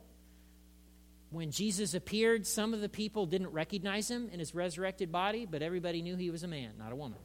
When 1.32 1.52
Jesus 1.52 1.94
appeared, 1.94 2.48
some 2.48 2.74
of 2.74 2.82
the 2.82 2.90
people 2.90 3.26
didn't 3.26 3.50
recognize 3.50 4.10
him 4.10 4.30
in 4.32 4.40
his 4.40 4.56
resurrected 4.56 5.12
body, 5.12 5.46
but 5.46 5.62
everybody 5.62 6.02
knew 6.02 6.16
he 6.16 6.32
was 6.32 6.44
a 6.44 6.48
man, 6.48 6.72
not 6.78 6.92
a 6.92 6.96
woman, 6.96 7.20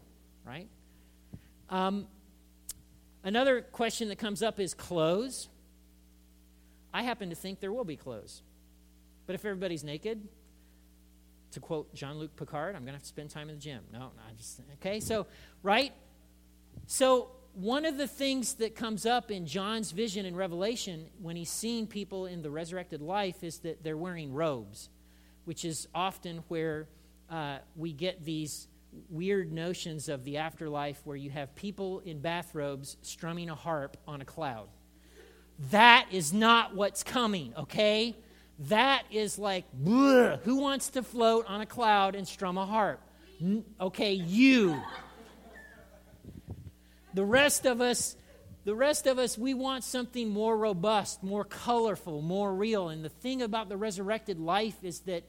right? 0.45 0.69
Um, 1.71 2.07
Another 3.25 3.63
question 3.63 4.09
that 4.09 4.17
comes 4.17 4.43
up 4.43 4.61
is 4.61 4.75
clothes. 4.75 5.49
I 6.93 7.03
happen 7.03 7.31
to 7.31 7.35
think 7.35 7.59
there 7.59 7.73
will 7.73 7.85
be 7.85 7.97
clothes. 7.97 8.43
But 9.27 9.35
if 9.35 9.47
everybody's 9.47 9.83
naked, 9.83 10.29
to 11.53 11.61
quote 11.61 11.95
Jean 11.95 12.19
Luc 12.19 12.37
Picard, 12.37 12.77
I'm 12.77 12.83
going 12.83 12.93
to 12.93 12.99
have 12.99 13.03
to 13.03 13.09
spend 13.09 13.31
time 13.31 13.49
in 13.49 13.55
the 13.55 13.61
gym. 13.61 13.83
No, 13.91 13.99
no, 14.01 14.09
I 14.29 14.35
just, 14.37 14.61
okay, 14.75 15.01
so, 15.01 15.27
right? 15.63 15.95
So, 16.87 17.31
one 17.55 17.85
of 17.85 17.97
the 17.97 18.09
things 18.09 18.55
that 18.55 18.75
comes 18.75 19.07
up 19.07 19.31
in 19.31 19.47
John's 19.47 19.93
vision 19.93 20.27
in 20.27 20.35
Revelation 20.35 21.07
when 21.21 21.37
he's 21.37 21.51
seeing 21.51 21.87
people 21.87 22.27
in 22.27 22.43
the 22.43 22.51
resurrected 22.51 23.01
life 23.01 23.45
is 23.45 23.59
that 23.61 23.85
they're 23.85 23.97
wearing 23.97 24.33
robes, 24.33 24.91
which 25.45 25.65
is 25.65 25.87
often 25.95 26.43
where 26.49 26.89
uh, 27.31 27.59
we 27.77 27.93
get 27.93 28.25
these 28.25 28.67
weird 29.09 29.53
notions 29.53 30.09
of 30.09 30.25
the 30.25 30.39
afterlife 30.39 31.01
where 31.05 31.17
you 31.17 31.31
have 31.31 31.55
people 31.55 32.01
in 32.01 32.21
bathrobes 32.21 32.97
strumming 33.03 33.49
a 33.51 33.55
harp 33.55 33.97
on 34.07 34.21
a 34.21 34.25
cloud. 34.25 34.69
That 35.71 36.07
is 36.11 36.33
not 36.33 36.75
what's 36.75 37.03
coming, 37.03 37.55
okay? 37.57 38.17
That 38.69 39.05
is 39.11 39.39
like, 39.39 39.65
bleh, 39.83 40.41
who 40.43 40.57
wants 40.57 40.91
to 40.91 41.03
float 41.03 41.47
on 41.47 41.61
a 41.61 41.67
cloud 41.67 42.15
and 42.15 42.27
strum 42.27 42.59
a 42.59 42.67
harp? 42.67 43.01
N- 43.41 43.65
okay, 43.81 44.13
you. 44.13 44.81
The 47.15 47.25
rest 47.25 47.65
of 47.65 47.81
us, 47.81 48.17
the 48.65 48.75
rest 48.75 49.07
of 49.07 49.21
us, 49.21 49.39
we 49.39 49.55
want 49.55 49.85
something 49.85 50.29
more 50.29 50.57
robust, 50.57 51.23
more 51.23 51.45
colorful, 51.45 52.21
more 52.21 52.53
real. 52.53 52.89
And 52.89 53.05
the 53.05 53.09
thing 53.09 53.41
about 53.41 53.69
the 53.69 53.77
resurrected 53.77 54.41
life 54.41 54.77
is 54.83 55.01
that 55.01 55.23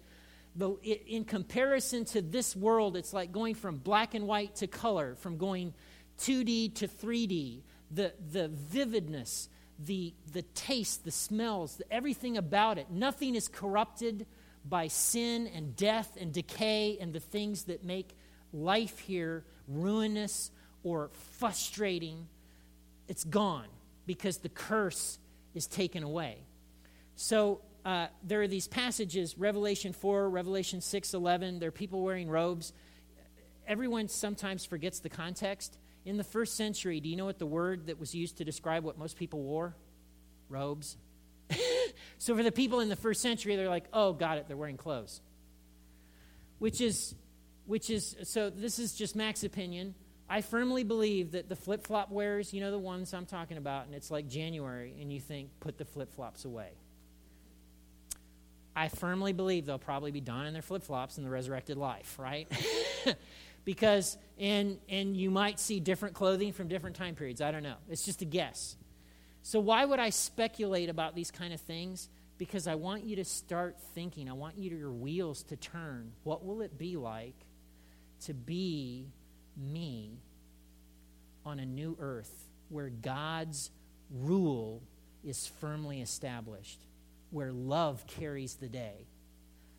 the, 0.56 0.72
in 0.82 1.26
comparison 1.26 2.06
to 2.06 2.24
this 2.24 2.56
world, 2.56 2.98
it's 2.98 3.14
like 3.14 3.32
going 3.32 3.54
from 3.54 3.78
black 3.78 4.16
and 4.16 4.26
white 4.26 4.56
to 4.58 4.68
color, 4.68 5.16
from 5.20 5.38
going 5.38 5.76
2D 6.20 6.74
to 6.76 6.88
3D. 6.88 7.62
The, 7.92 8.14
the 8.32 8.48
vividness, 8.48 9.48
the, 9.78 10.16
the 10.34 10.42
taste, 10.42 11.06
the 11.06 11.12
smells, 11.12 11.76
the, 11.76 11.94
everything 11.94 12.36
about 12.36 12.80
it. 12.80 12.90
Nothing 12.90 13.36
is 13.36 13.48
corrupted 13.48 14.26
by 14.68 14.88
sin 14.88 15.46
and 15.54 15.76
death 15.76 16.18
and 16.20 16.34
decay 16.34 16.98
and 17.00 17.14
the 17.14 17.20
things 17.20 17.66
that 17.66 17.84
make 17.84 18.18
life 18.52 18.98
here 19.00 19.46
ruinous 19.68 20.50
or 20.86 21.10
frustrating. 21.40 22.28
It's 23.10 23.26
gone 23.26 23.68
because 24.06 24.38
the 24.38 24.50
curse 24.50 25.20
is 25.56 25.68
taken 25.68 26.04
away. 26.04 26.38
So 27.16 27.62
uh, 27.84 28.08
there 28.24 28.42
are 28.42 28.48
these 28.48 28.68
passages, 28.68 29.38
Revelation 29.38 29.94
4, 29.94 30.30
Revelation 30.30 30.82
6, 30.82 31.14
11. 31.14 31.60
There 31.60 31.70
are 31.70 31.72
people 31.72 32.02
wearing 32.02 32.30
robes. 32.30 32.72
Everyone 33.68 34.08
sometimes 34.08 34.64
forgets 34.64 35.00
the 35.00 35.10
context. 35.10 35.78
In 36.06 36.18
the 36.18 36.24
first 36.24 36.56
century, 36.56 37.00
do 37.00 37.10
you 37.10 37.16
know 37.16 37.26
what 37.26 37.40
the 37.40 37.48
word 37.48 37.88
that 37.88 38.00
was 38.00 38.14
used 38.14 38.38
to 38.38 38.46
describe 38.46 38.84
what 38.84 38.98
most 38.98 39.18
people 39.18 39.42
wore? 39.42 39.76
Robes. 40.50 40.98
so 42.20 42.36
for 42.38 42.44
the 42.44 42.52
people 42.52 42.80
in 42.80 42.90
the 42.90 42.96
first 42.96 43.24
century, 43.24 43.56
they're 43.56 43.70
like, 43.70 43.86
oh, 43.92 44.14
got 44.14 44.38
it, 44.38 44.48
they're 44.48 44.56
wearing 44.56 44.78
clothes. 44.78 45.20
Which 46.60 46.80
is, 46.80 47.16
which 47.66 47.90
is, 47.90 48.16
so 48.24 48.52
this 48.52 48.78
is 48.78 48.94
just 48.94 49.16
Mac's 49.16 49.44
opinion. 49.44 49.96
I 50.30 50.42
firmly 50.42 50.84
believe 50.84 51.34
that 51.34 51.50
the 51.50 51.56
flip 51.56 51.86
flop 51.86 52.12
wearers, 52.12 52.54
you 52.54 52.62
know 52.62 52.72
the 52.72 52.80
ones 52.80 53.14
I'm 53.14 53.26
talking 53.26 53.58
about, 53.58 53.86
and 53.86 53.94
it's 53.94 54.10
like 54.10 54.28
January, 54.28 54.96
and 55.00 55.14
you 55.14 55.20
think, 55.20 55.50
put 55.60 55.78
the 55.78 55.86
flip 55.86 56.14
flops 56.14 56.46
away. 56.46 56.72
I 58.76 58.90
firmly 58.90 59.34
believe 59.34 59.66
they'll 59.66 59.78
probably 59.78 60.12
be 60.12 60.22
donning 60.22 60.54
their 60.54 60.62
flip 60.62 60.84
flops 60.84 61.18
in 61.18 61.24
the 61.24 61.30
resurrected 61.30 61.78
life, 61.78 62.18
right? 62.20 62.52
because, 63.66 64.18
and, 64.38 64.80
and 64.90 65.16
you 65.16 65.30
might 65.32 65.60
see 65.60 65.80
different 65.80 66.16
clothing 66.16 66.52
from 66.52 66.68
different 66.68 66.96
time 66.96 67.16
periods. 67.16 67.40
I 67.40 67.52
don't 67.52 67.64
know. 67.64 67.78
It's 67.90 68.04
just 68.04 68.22
a 68.22 68.26
guess. 68.26 68.76
So, 69.44 69.60
why 69.60 69.86
would 69.86 70.00
I 70.00 70.10
speculate 70.10 70.90
about 70.90 71.16
these 71.16 71.32
kind 71.32 71.54
of 71.54 71.62
things? 71.62 72.10
Because 72.38 72.68
I 72.68 72.76
want 72.76 73.06
you 73.06 73.16
to 73.18 73.24
start 73.24 73.78
thinking. 73.94 74.28
I 74.28 74.34
want 74.34 74.58
you 74.58 74.72
to, 74.72 74.76
your 74.76 74.92
wheels 74.92 75.44
to 75.44 75.56
turn. 75.56 76.12
What 76.24 76.44
will 76.44 76.62
it 76.62 76.78
be 76.78 76.98
like 76.98 77.36
to 78.22 78.34
be 78.34 79.08
me 79.58 80.20
on 81.46 81.60
a 81.60 81.66
new 81.66 81.96
earth 82.00 82.50
where 82.70 82.90
God's 82.90 83.70
rule 84.10 84.82
is 85.24 85.48
firmly 85.60 86.02
established, 86.02 86.80
where 87.32 87.52
love 87.52 88.06
carries 88.08 88.56
the 88.56 88.70
day, 88.70 89.08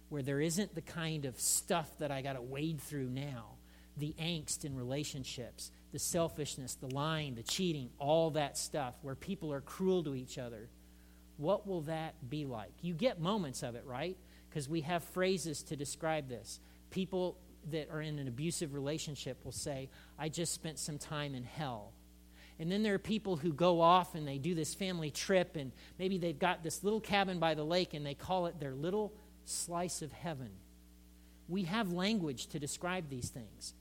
where 0.08 0.22
there 0.22 0.40
isn't 0.40 0.74
the 0.74 0.82
kind 0.82 1.24
of 1.24 1.38
stuff 1.40 1.90
that 1.98 2.10
I 2.10 2.22
got 2.22 2.34
to 2.34 2.42
wade 2.42 2.80
through 2.80 3.08
now, 3.08 3.56
the 3.96 4.14
angst 4.20 4.64
in 4.64 4.76
relationships, 4.76 5.70
the 5.92 5.98
selfishness, 5.98 6.74
the 6.74 6.94
lying, 6.94 7.34
the 7.34 7.42
cheating, 7.42 7.90
all 7.98 8.30
that 8.32 8.58
stuff, 8.58 8.94
where 9.02 9.14
people 9.14 9.52
are 9.52 9.60
cruel 9.60 10.04
to 10.04 10.14
each 10.14 10.38
other. 10.38 10.68
What 11.38 11.66
will 11.66 11.82
that 11.82 12.14
be 12.28 12.44
like? 12.44 12.72
You 12.82 12.94
get 12.94 13.20
moments 13.20 13.62
of 13.62 13.74
it, 13.74 13.84
right? 13.86 14.16
Because 14.48 14.68
we 14.68 14.82
have 14.82 15.02
phrases 15.04 15.62
to 15.64 15.76
describe 15.76 16.28
this. 16.28 16.60
People 16.90 17.38
that 17.70 17.90
are 17.90 18.00
in 18.00 18.18
an 18.18 18.28
abusive 18.28 18.74
relationship 18.74 19.44
will 19.44 19.52
say, 19.52 19.88
I 20.18 20.28
just 20.28 20.52
spent 20.52 20.78
some 20.78 20.98
time 20.98 21.34
in 21.34 21.44
hell. 21.44 21.92
And 22.58 22.72
then 22.72 22.82
there 22.82 22.94
are 22.94 22.98
people 22.98 23.36
who 23.36 23.52
go 23.52 23.80
off 23.80 24.14
and 24.14 24.26
they 24.26 24.38
do 24.38 24.54
this 24.54 24.74
family 24.74 25.10
trip, 25.10 25.56
and 25.56 25.72
maybe 25.98 26.18
they've 26.18 26.38
got 26.38 26.62
this 26.62 26.82
little 26.82 27.00
cabin 27.00 27.38
by 27.38 27.54
the 27.54 27.64
lake 27.64 27.92
and 27.92 28.04
they 28.04 28.14
call 28.14 28.46
it 28.46 28.58
their 28.58 28.74
little 28.74 29.12
slice 29.44 30.02
of 30.02 30.12
heaven. 30.12 30.50
We 31.48 31.64
have 31.64 31.92
language 31.92 32.48
to 32.48 32.58
describe 32.58 33.08
these 33.08 33.28
things. 33.28 33.74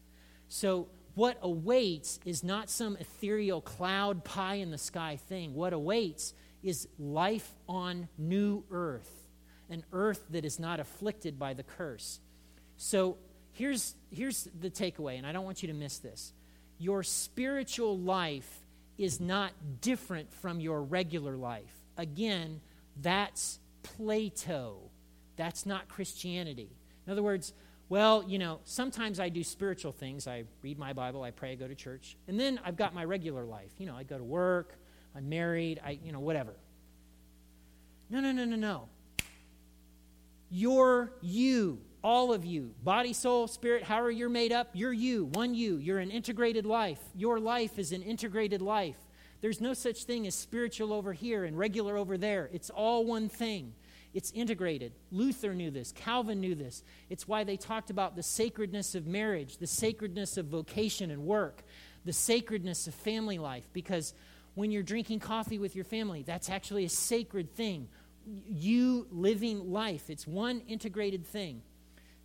So, 0.49 0.87
what 1.15 1.37
awaits 1.41 2.19
is 2.25 2.43
not 2.43 2.69
some 2.69 2.97
ethereal 2.97 3.61
cloud 3.61 4.25
pie 4.25 4.55
in 4.55 4.69
the 4.69 4.77
sky 4.77 5.15
thing. 5.15 5.53
What 5.53 5.71
awaits 5.71 6.33
is 6.61 6.89
life 6.99 7.49
on 7.69 8.09
new 8.17 8.65
earth, 8.69 9.09
an 9.69 9.85
earth 9.93 10.25
that 10.31 10.43
is 10.43 10.59
not 10.59 10.81
afflicted 10.81 11.39
by 11.39 11.53
the 11.53 11.63
curse. 11.63 12.19
So, 12.75 13.17
here's, 13.55 13.95
here's 14.11 14.47
the 14.59 14.69
takeaway, 14.69 15.17
and 15.17 15.25
I 15.25 15.31
don't 15.31 15.45
want 15.45 15.63
you 15.63 15.67
to 15.67 15.73
miss 15.73 15.97
this. 15.99 16.33
Your 16.77 17.03
spiritual 17.03 17.97
life 17.97 18.65
is 18.97 19.19
not 19.19 19.51
different 19.81 20.31
from 20.33 20.59
your 20.59 20.81
regular 20.81 21.35
life. 21.35 21.73
Again, 21.97 22.61
that's 23.01 23.59
Plato. 23.81 24.77
That's 25.37 25.65
not 25.65 25.87
Christianity. 25.87 26.69
In 27.05 27.11
other 27.13 27.23
words, 27.23 27.53
well, 27.87 28.23
you 28.27 28.39
know, 28.39 28.59
sometimes 28.65 29.19
I 29.19 29.29
do 29.29 29.43
spiritual 29.43 29.91
things. 29.91 30.27
I 30.27 30.43
read 30.61 30.77
my 30.77 30.93
Bible, 30.93 31.23
I 31.23 31.31
pray, 31.31 31.51
I 31.51 31.55
go 31.55 31.67
to 31.67 31.75
church. 31.75 32.17
And 32.27 32.39
then 32.39 32.59
I've 32.63 32.75
got 32.75 32.93
my 32.93 33.05
regular 33.05 33.45
life. 33.45 33.71
You 33.77 33.85
know, 33.85 33.95
I 33.95 34.03
go 34.03 34.17
to 34.17 34.23
work, 34.23 34.77
I'm 35.15 35.29
married, 35.29 35.79
I, 35.85 35.99
you 36.03 36.11
know, 36.11 36.19
whatever. 36.19 36.53
No, 38.09 38.19
no, 38.19 38.31
no, 38.31 38.43
no, 38.45 38.55
no. 38.55 38.89
You're 40.49 41.11
you 41.21 41.81
all 42.05 42.31
of 42.31 42.45
you, 42.45 42.71
body, 42.83 43.13
soul, 43.13 43.47
spirit, 43.47 43.81
however 43.81 44.11
you're 44.11 44.29
made 44.29 44.51
up, 44.51 44.69
you're 44.73 44.93
you, 44.93 45.25
one 45.33 45.55
you. 45.55 45.77
You're 45.77 45.97
an 45.97 46.11
integrated 46.11 46.63
life. 46.63 46.99
Your 47.15 47.39
life 47.39 47.79
is 47.79 47.91
an 47.91 48.03
integrated 48.03 48.61
life. 48.61 48.95
There's 49.41 49.59
no 49.59 49.73
such 49.73 50.03
thing 50.03 50.27
as 50.27 50.35
spiritual 50.35 50.93
over 50.93 51.13
here 51.13 51.45
and 51.45 51.57
regular 51.57 51.97
over 51.97 52.15
there. 52.15 52.47
It's 52.53 52.69
all 52.69 53.05
one 53.05 53.27
thing. 53.27 53.73
It's 54.13 54.31
integrated. 54.33 54.91
Luther 55.11 55.55
knew 55.55 55.71
this. 55.71 55.93
Calvin 55.93 56.39
knew 56.41 56.53
this. 56.53 56.83
It's 57.09 57.27
why 57.27 57.43
they 57.43 57.57
talked 57.57 57.89
about 57.89 58.15
the 58.15 58.21
sacredness 58.21 58.93
of 58.93 59.07
marriage, 59.07 59.57
the 59.57 59.65
sacredness 59.65 60.37
of 60.37 60.45
vocation 60.45 61.09
and 61.09 61.23
work, 61.25 61.63
the 62.05 62.13
sacredness 62.13 62.85
of 62.85 62.93
family 62.93 63.39
life. 63.39 63.67
Because 63.73 64.13
when 64.53 64.69
you're 64.69 64.83
drinking 64.83 65.21
coffee 65.21 65.57
with 65.57 65.75
your 65.75 65.85
family, 65.85 66.21
that's 66.21 66.51
actually 66.51 66.85
a 66.85 66.89
sacred 66.89 67.55
thing. 67.55 67.87
You 68.47 69.07
living 69.09 69.71
life, 69.71 70.11
it's 70.11 70.27
one 70.27 70.61
integrated 70.67 71.25
thing. 71.25 71.63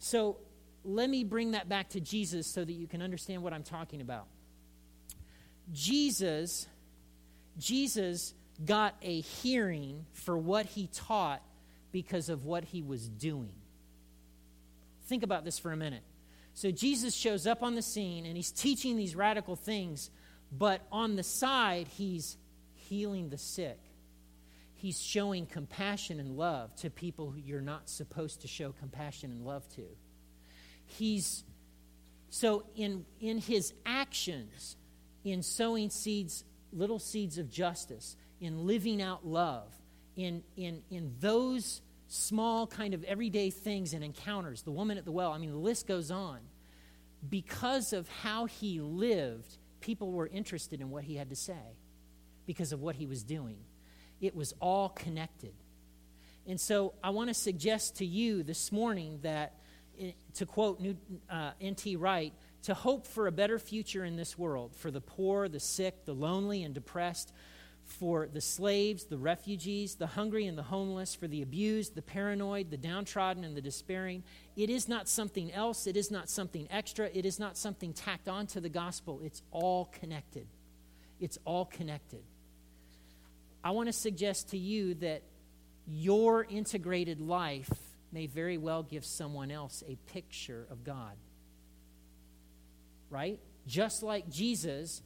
So 0.01 0.39
let 0.85 1.09
me 1.09 1.25
bring 1.25 1.53
that 1.53 1.69
back 1.69 1.91
to 1.91 2.01
Jesus 2.01 2.47
so 2.47 2.65
that 2.65 2.73
you 2.73 2.89
can 2.89 3.03
understand 3.03 3.43
what 3.43 3.53
I'm 3.53 3.63
talking 3.63 4.01
about. 4.01 4.27
Jesus, 5.73 6.67
Jesus 7.59 8.35
got 8.65 8.97
a 9.03 9.21
hearing 9.21 10.07
for 10.13 10.37
what 10.37 10.67
he 10.67 10.89
taught 10.93 11.43
because 11.93 12.29
of 12.29 12.45
what 12.45 12.65
he 12.65 12.83
was 12.83 13.09
doing. 13.09 13.53
Think 15.07 15.23
about 15.23 15.45
this 15.45 15.59
for 15.59 15.71
a 15.71 15.77
minute. 15.77 16.03
So 16.55 16.71
Jesus 16.71 17.15
shows 17.15 17.47
up 17.47 17.63
on 17.63 17.75
the 17.75 17.83
scene 17.83 18.25
and 18.25 18.37
he's 18.37 18.51
teaching 18.51 18.97
these 18.97 19.15
radical 19.15 19.55
things, 19.55 20.11
but 20.51 20.81
on 20.91 21.17
the 21.17 21.23
side, 21.23 21.89
he's 21.89 22.37
healing 22.75 23.29
the 23.29 23.39
sick. 23.39 23.79
He's 24.81 24.99
showing 24.99 25.45
compassion 25.45 26.21
and 26.21 26.38
love 26.38 26.75
to 26.77 26.88
people 26.88 27.31
who 27.31 27.38
you're 27.38 27.61
not 27.61 27.90
supposed 27.90 28.40
to 28.40 28.49
show 28.49 28.73
compassion 28.73 29.31
and 29.31 29.45
love 29.45 29.69
to. 29.75 29.85
He's 30.87 31.45
so 32.31 32.64
in 32.75 33.05
in 33.21 33.37
his 33.37 33.75
actions, 33.85 34.79
in 35.23 35.43
sowing 35.43 35.90
seeds, 35.90 36.45
little 36.73 36.99
seeds 36.99 37.37
of 37.37 37.51
justice, 37.51 38.16
in 38.40 38.66
living 38.66 39.03
out 39.03 39.27
love, 39.27 39.71
in 40.16 40.43
in 40.57 40.83
in 40.90 41.14
those 41.21 41.83
small 42.09 42.66
kind 42.66 42.95
of 42.95 43.05
everyday 43.05 43.51
things 43.51 43.93
and 43.93 44.03
encounters, 44.03 44.62
the 44.62 44.71
woman 44.71 44.97
at 44.97 45.05
the 45.05 45.12
well, 45.12 45.31
I 45.31 45.37
mean 45.37 45.51
the 45.51 45.59
list 45.59 45.87
goes 45.87 46.11
on. 46.11 46.38
Because 47.29 47.93
of 47.93 48.09
how 48.09 48.47
he 48.47 48.81
lived, 48.81 49.59
people 49.83 50.11
were 50.11 50.27
interested 50.27 50.81
in 50.81 50.88
what 50.88 51.05
he 51.05 51.16
had 51.16 51.29
to 51.29 51.37
say 51.37 51.77
because 52.47 52.73
of 52.73 52.81
what 52.81 52.97
he 52.97 53.05
was 53.05 53.23
doing. 53.23 53.59
It 54.21 54.35
was 54.35 54.55
all 54.61 54.91
connected. 54.91 55.55
And 56.47 56.61
so 56.61 56.95
I 57.03 57.11
want 57.11 57.29
to 57.29 57.35
suggest 57.35 57.97
to 57.97 58.07
you 58.07 58.43
this 58.43 58.73
morning 58.73 59.21
that, 59.23 59.55
eh, 59.99 60.13
to 60.35 60.47
quote 60.47 60.83
uh, 61.29 61.53
N.T. 61.61 61.97
Wright, 61.97 62.33
to 62.63 62.75
hope 62.75 63.07
for 63.07 63.27
a 63.27 63.33
better 63.33 63.59
future 63.59 64.05
in 64.05 64.17
this 64.17 64.37
world 64.37 64.75
for 64.77 64.91
the 64.91 65.01
poor, 65.01 65.49
the 65.49 65.61
sick, 65.61 66.05
the 66.05 66.13
lonely 66.13 66.63
and 66.63 66.75
depressed, 66.75 67.33
for 67.85 68.29
the 68.29 68.41
slaves, 68.41 69.05
the 69.05 69.19
refugees, 69.19 69.97
the 69.97 70.07
hungry 70.07 70.47
and 70.47 70.57
the 70.57 70.63
homeless, 70.63 71.15
for 71.15 71.27
the 71.27 71.43
abused, 71.43 71.95
the 71.95 72.03
paranoid, 72.03 72.71
the 72.71 72.77
downtrodden, 72.77 73.43
and 73.43 73.57
the 73.57 73.63
despairing. 73.63 74.23
It 74.57 74.71
is 74.71 74.89
not 74.89 75.09
something 75.09 75.53
else. 75.53 75.87
It 75.87 75.97
is 75.97 76.11
not 76.11 76.29
something 76.29 76.69
extra. 76.71 77.11
It 77.13 77.27
is 77.27 77.39
not 77.39 77.57
something 77.57 77.93
tacked 77.93 78.29
on 78.29 78.47
to 78.49 78.61
the 78.61 78.69
gospel. 78.69 79.21
It's 79.25 79.43
all 79.51 79.87
connected. 79.87 80.47
It's 81.19 81.39
all 81.45 81.65
connected. 81.65 82.23
I 83.62 83.73
want 83.73 83.88
to 83.88 83.92
suggest 83.92 84.51
to 84.51 84.59
you 84.59 84.94
that 84.94 85.23
your 85.87 86.44
integrated 86.44 87.20
life 87.20 87.70
may 88.12 88.27
very 88.27 88.59
well 88.59 88.83
give 88.83 89.05
someone 89.05 89.51
else 89.51 89.83
a 89.87 89.96
picture 90.12 90.66
of 90.70 90.85
God. 90.85 91.16
Right? 93.11 93.38
Just 93.66 94.03
like 94.03 94.31
Jesus, 94.31 95.03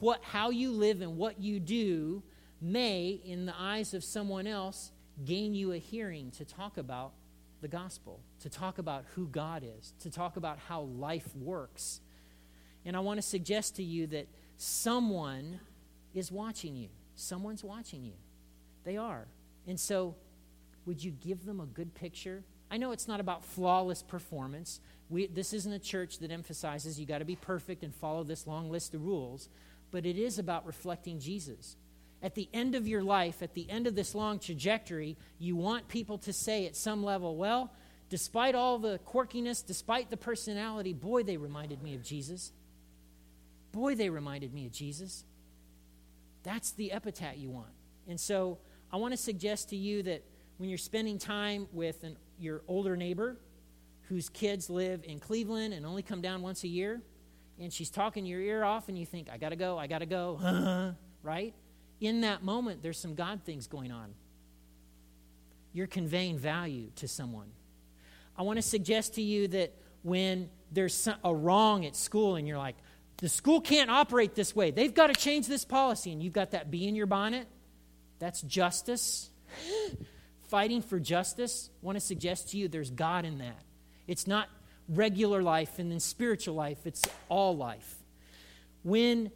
what, 0.00 0.22
how 0.22 0.50
you 0.50 0.72
live 0.72 1.00
and 1.00 1.16
what 1.16 1.40
you 1.40 1.60
do 1.60 2.22
may, 2.60 3.20
in 3.24 3.46
the 3.46 3.54
eyes 3.58 3.94
of 3.94 4.02
someone 4.02 4.46
else, 4.46 4.92
gain 5.24 5.54
you 5.54 5.72
a 5.72 5.78
hearing 5.78 6.30
to 6.32 6.44
talk 6.44 6.78
about 6.78 7.12
the 7.60 7.68
gospel, 7.68 8.20
to 8.40 8.48
talk 8.48 8.78
about 8.78 9.04
who 9.14 9.26
God 9.26 9.64
is, 9.64 9.92
to 10.00 10.10
talk 10.10 10.36
about 10.36 10.58
how 10.58 10.82
life 10.82 11.34
works. 11.36 12.00
And 12.84 12.96
I 12.96 13.00
want 13.00 13.18
to 13.18 13.22
suggest 13.22 13.76
to 13.76 13.82
you 13.82 14.06
that 14.08 14.28
someone 14.56 15.60
is 16.14 16.30
watching 16.30 16.76
you. 16.76 16.88
Someone's 17.18 17.64
watching 17.64 18.04
you. 18.04 18.12
They 18.84 18.96
are. 18.96 19.26
And 19.66 19.78
so, 19.78 20.14
would 20.86 21.02
you 21.02 21.10
give 21.10 21.44
them 21.44 21.60
a 21.60 21.66
good 21.66 21.92
picture? 21.94 22.44
I 22.70 22.76
know 22.76 22.92
it's 22.92 23.08
not 23.08 23.18
about 23.18 23.44
flawless 23.44 24.02
performance. 24.02 24.80
We, 25.10 25.26
this 25.26 25.52
isn't 25.52 25.72
a 25.72 25.80
church 25.80 26.20
that 26.20 26.30
emphasizes 26.30 26.98
you 26.98 27.06
got 27.06 27.18
to 27.18 27.24
be 27.24 27.34
perfect 27.34 27.82
and 27.82 27.92
follow 27.94 28.22
this 28.22 28.46
long 28.46 28.70
list 28.70 28.94
of 28.94 29.04
rules, 29.04 29.48
but 29.90 30.06
it 30.06 30.16
is 30.16 30.38
about 30.38 30.64
reflecting 30.64 31.18
Jesus. 31.18 31.76
At 32.22 32.36
the 32.36 32.48
end 32.52 32.76
of 32.76 32.86
your 32.86 33.02
life, 33.02 33.42
at 33.42 33.54
the 33.54 33.68
end 33.68 33.86
of 33.88 33.96
this 33.96 34.14
long 34.14 34.38
trajectory, 34.38 35.16
you 35.40 35.56
want 35.56 35.88
people 35.88 36.18
to 36.18 36.32
say 36.32 36.66
at 36.66 36.76
some 36.76 37.02
level, 37.02 37.36
well, 37.36 37.72
despite 38.10 38.54
all 38.54 38.78
the 38.78 39.00
quirkiness, 39.00 39.66
despite 39.66 40.08
the 40.08 40.16
personality, 40.16 40.92
boy, 40.92 41.24
they 41.24 41.36
reminded 41.36 41.82
me 41.82 41.94
of 41.94 42.02
Jesus. 42.04 42.52
Boy, 43.72 43.96
they 43.96 44.08
reminded 44.08 44.54
me 44.54 44.66
of 44.66 44.72
Jesus. 44.72 45.24
That's 46.48 46.70
the 46.70 46.92
epitaph 46.92 47.36
you 47.36 47.50
want. 47.50 47.68
And 48.08 48.18
so 48.18 48.56
I 48.90 48.96
want 48.96 49.12
to 49.12 49.18
suggest 49.18 49.68
to 49.68 49.76
you 49.76 50.02
that 50.04 50.24
when 50.56 50.70
you're 50.70 50.78
spending 50.78 51.18
time 51.18 51.68
with 51.72 52.02
an, 52.04 52.16
your 52.38 52.62
older 52.66 52.96
neighbor 52.96 53.36
whose 54.08 54.30
kids 54.30 54.70
live 54.70 55.04
in 55.04 55.20
Cleveland 55.20 55.74
and 55.74 55.84
only 55.84 56.02
come 56.02 56.22
down 56.22 56.40
once 56.40 56.64
a 56.64 56.68
year, 56.68 57.02
and 57.60 57.70
she's 57.70 57.90
talking 57.90 58.24
your 58.24 58.40
ear 58.40 58.64
off, 58.64 58.88
and 58.88 58.96
you 58.96 59.04
think, 59.04 59.28
I 59.30 59.36
got 59.36 59.50
to 59.50 59.56
go, 59.56 59.76
I 59.76 59.88
got 59.88 59.98
to 59.98 60.06
go, 60.06 60.94
right? 61.22 61.52
In 62.00 62.22
that 62.22 62.42
moment, 62.42 62.82
there's 62.82 62.98
some 62.98 63.14
God 63.14 63.42
things 63.44 63.66
going 63.66 63.92
on. 63.92 64.14
You're 65.74 65.86
conveying 65.86 66.38
value 66.38 66.88
to 66.96 67.06
someone. 67.06 67.50
I 68.38 68.42
want 68.42 68.56
to 68.56 68.62
suggest 68.62 69.16
to 69.16 69.22
you 69.22 69.48
that 69.48 69.74
when 70.02 70.48
there's 70.72 71.10
a 71.22 71.34
wrong 71.34 71.84
at 71.84 71.94
school 71.94 72.36
and 72.36 72.48
you're 72.48 72.56
like, 72.56 72.76
the 73.18 73.28
school 73.28 73.60
can't 73.60 73.90
operate 73.90 74.34
this 74.34 74.54
way. 74.54 74.70
They've 74.70 74.94
got 74.94 75.08
to 75.08 75.14
change 75.14 75.46
this 75.46 75.64
policy. 75.64 76.12
And 76.12 76.22
you've 76.22 76.32
got 76.32 76.52
that 76.52 76.70
bee 76.70 76.86
in 76.86 76.94
your 76.94 77.06
bonnet. 77.06 77.46
That's 78.18 78.42
justice. 78.42 79.30
Fighting 80.48 80.82
for 80.82 80.98
justice. 80.98 81.70
I 81.82 81.86
want 81.86 81.96
to 81.96 82.00
suggest 82.00 82.50
to 82.50 82.56
you 82.56 82.68
there's 82.68 82.90
God 82.90 83.24
in 83.24 83.38
that. 83.38 83.60
It's 84.06 84.26
not 84.26 84.48
regular 84.88 85.42
life 85.42 85.78
and 85.78 85.90
then 85.90 86.00
spiritual 86.00 86.54
life, 86.54 86.86
it's 86.86 87.02
all 87.28 87.54
life. 87.56 87.96
When 88.82 89.30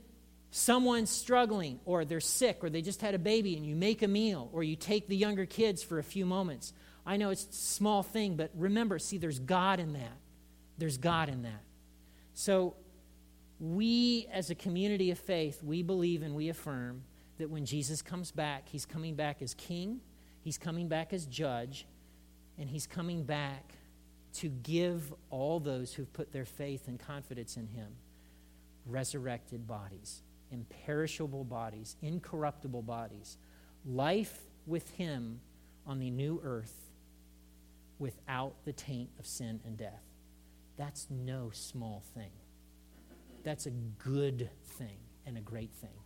someone's 0.53 1.11
struggling 1.11 1.81
or 1.85 2.05
they're 2.05 2.21
sick 2.21 2.59
or 2.63 2.71
they 2.71 2.83
just 2.83 3.01
had 3.01 3.15
a 3.15 3.19
baby 3.19 3.57
and 3.57 3.67
you 3.67 3.75
make 3.75 4.03
a 4.03 4.09
meal 4.09 4.51
or 4.53 4.63
you 4.63 4.77
take 4.77 5.09
the 5.09 5.17
younger 5.17 5.47
kids 5.47 5.83
for 5.83 5.99
a 5.99 6.03
few 6.03 6.27
moments. 6.27 6.73
I 7.05 7.17
know 7.17 7.31
it's 7.31 7.45
a 7.45 7.53
small 7.53 8.03
thing, 8.03 8.37
but 8.37 8.51
remember, 8.55 8.99
see, 8.99 9.19
there's 9.19 9.39
God 9.39 9.81
in 9.81 9.95
that. 9.95 10.17
There's 10.79 10.99
God 10.99 11.29
in 11.29 11.43
that. 11.43 11.63
So, 12.35 12.75
we 13.63 14.27
as 14.31 14.51
a 14.51 14.55
community 14.55 15.11
of 15.11 15.19
faith, 15.19 15.63
we 15.63 15.83
believe 15.83 16.23
and 16.23 16.35
we 16.35 16.49
affirm 16.49 17.05
that 17.39 17.49
when 17.49 17.65
Jesus 17.65 18.03
comes 18.03 18.31
back, 18.31 18.69
he's 18.69 18.85
coming 18.85 19.15
back 19.15 19.41
as 19.41 19.55
king, 19.55 20.01
he's 20.43 20.59
coming 20.59 20.89
back 20.89 21.13
as 21.13 21.25
judge, 21.27 21.87
and 22.59 22.69
he's 22.69 22.87
coming 22.87 23.23
back 23.23 23.73
to 24.35 24.49
give 24.49 25.15
all 25.31 25.61
those 25.61 25.95
who've 25.95 26.13
put 26.13 26.33
their 26.33 26.45
faith 26.45 26.89
and 26.89 26.99
confidence 26.99 27.57
in 27.57 27.67
him 27.67 27.93
resurrected 28.85 29.67
bodies 29.67 30.23
imperishable 30.53 31.45
bodies, 31.45 31.97
incorruptible 32.03 32.83
bodies, 32.83 33.39
life 33.87 34.43
with 34.67 34.89
Him 34.91 35.41
on 35.87 35.99
the 35.99 36.11
new 36.11 36.41
earth 36.45 36.91
without 37.99 38.55
the 38.65 38.73
taint 38.73 39.11
of 39.19 39.27
sin 39.27 39.61
and 39.65 39.77
death. 39.77 40.05
That's 40.77 41.09
no 41.11 41.51
small 41.53 42.03
thing. 42.15 42.31
That's 43.43 43.67
a 43.67 43.71
good 43.71 44.51
thing 44.65 44.99
and 45.27 45.37
a 45.37 45.41
great 45.41 45.73
thing. 45.73 46.02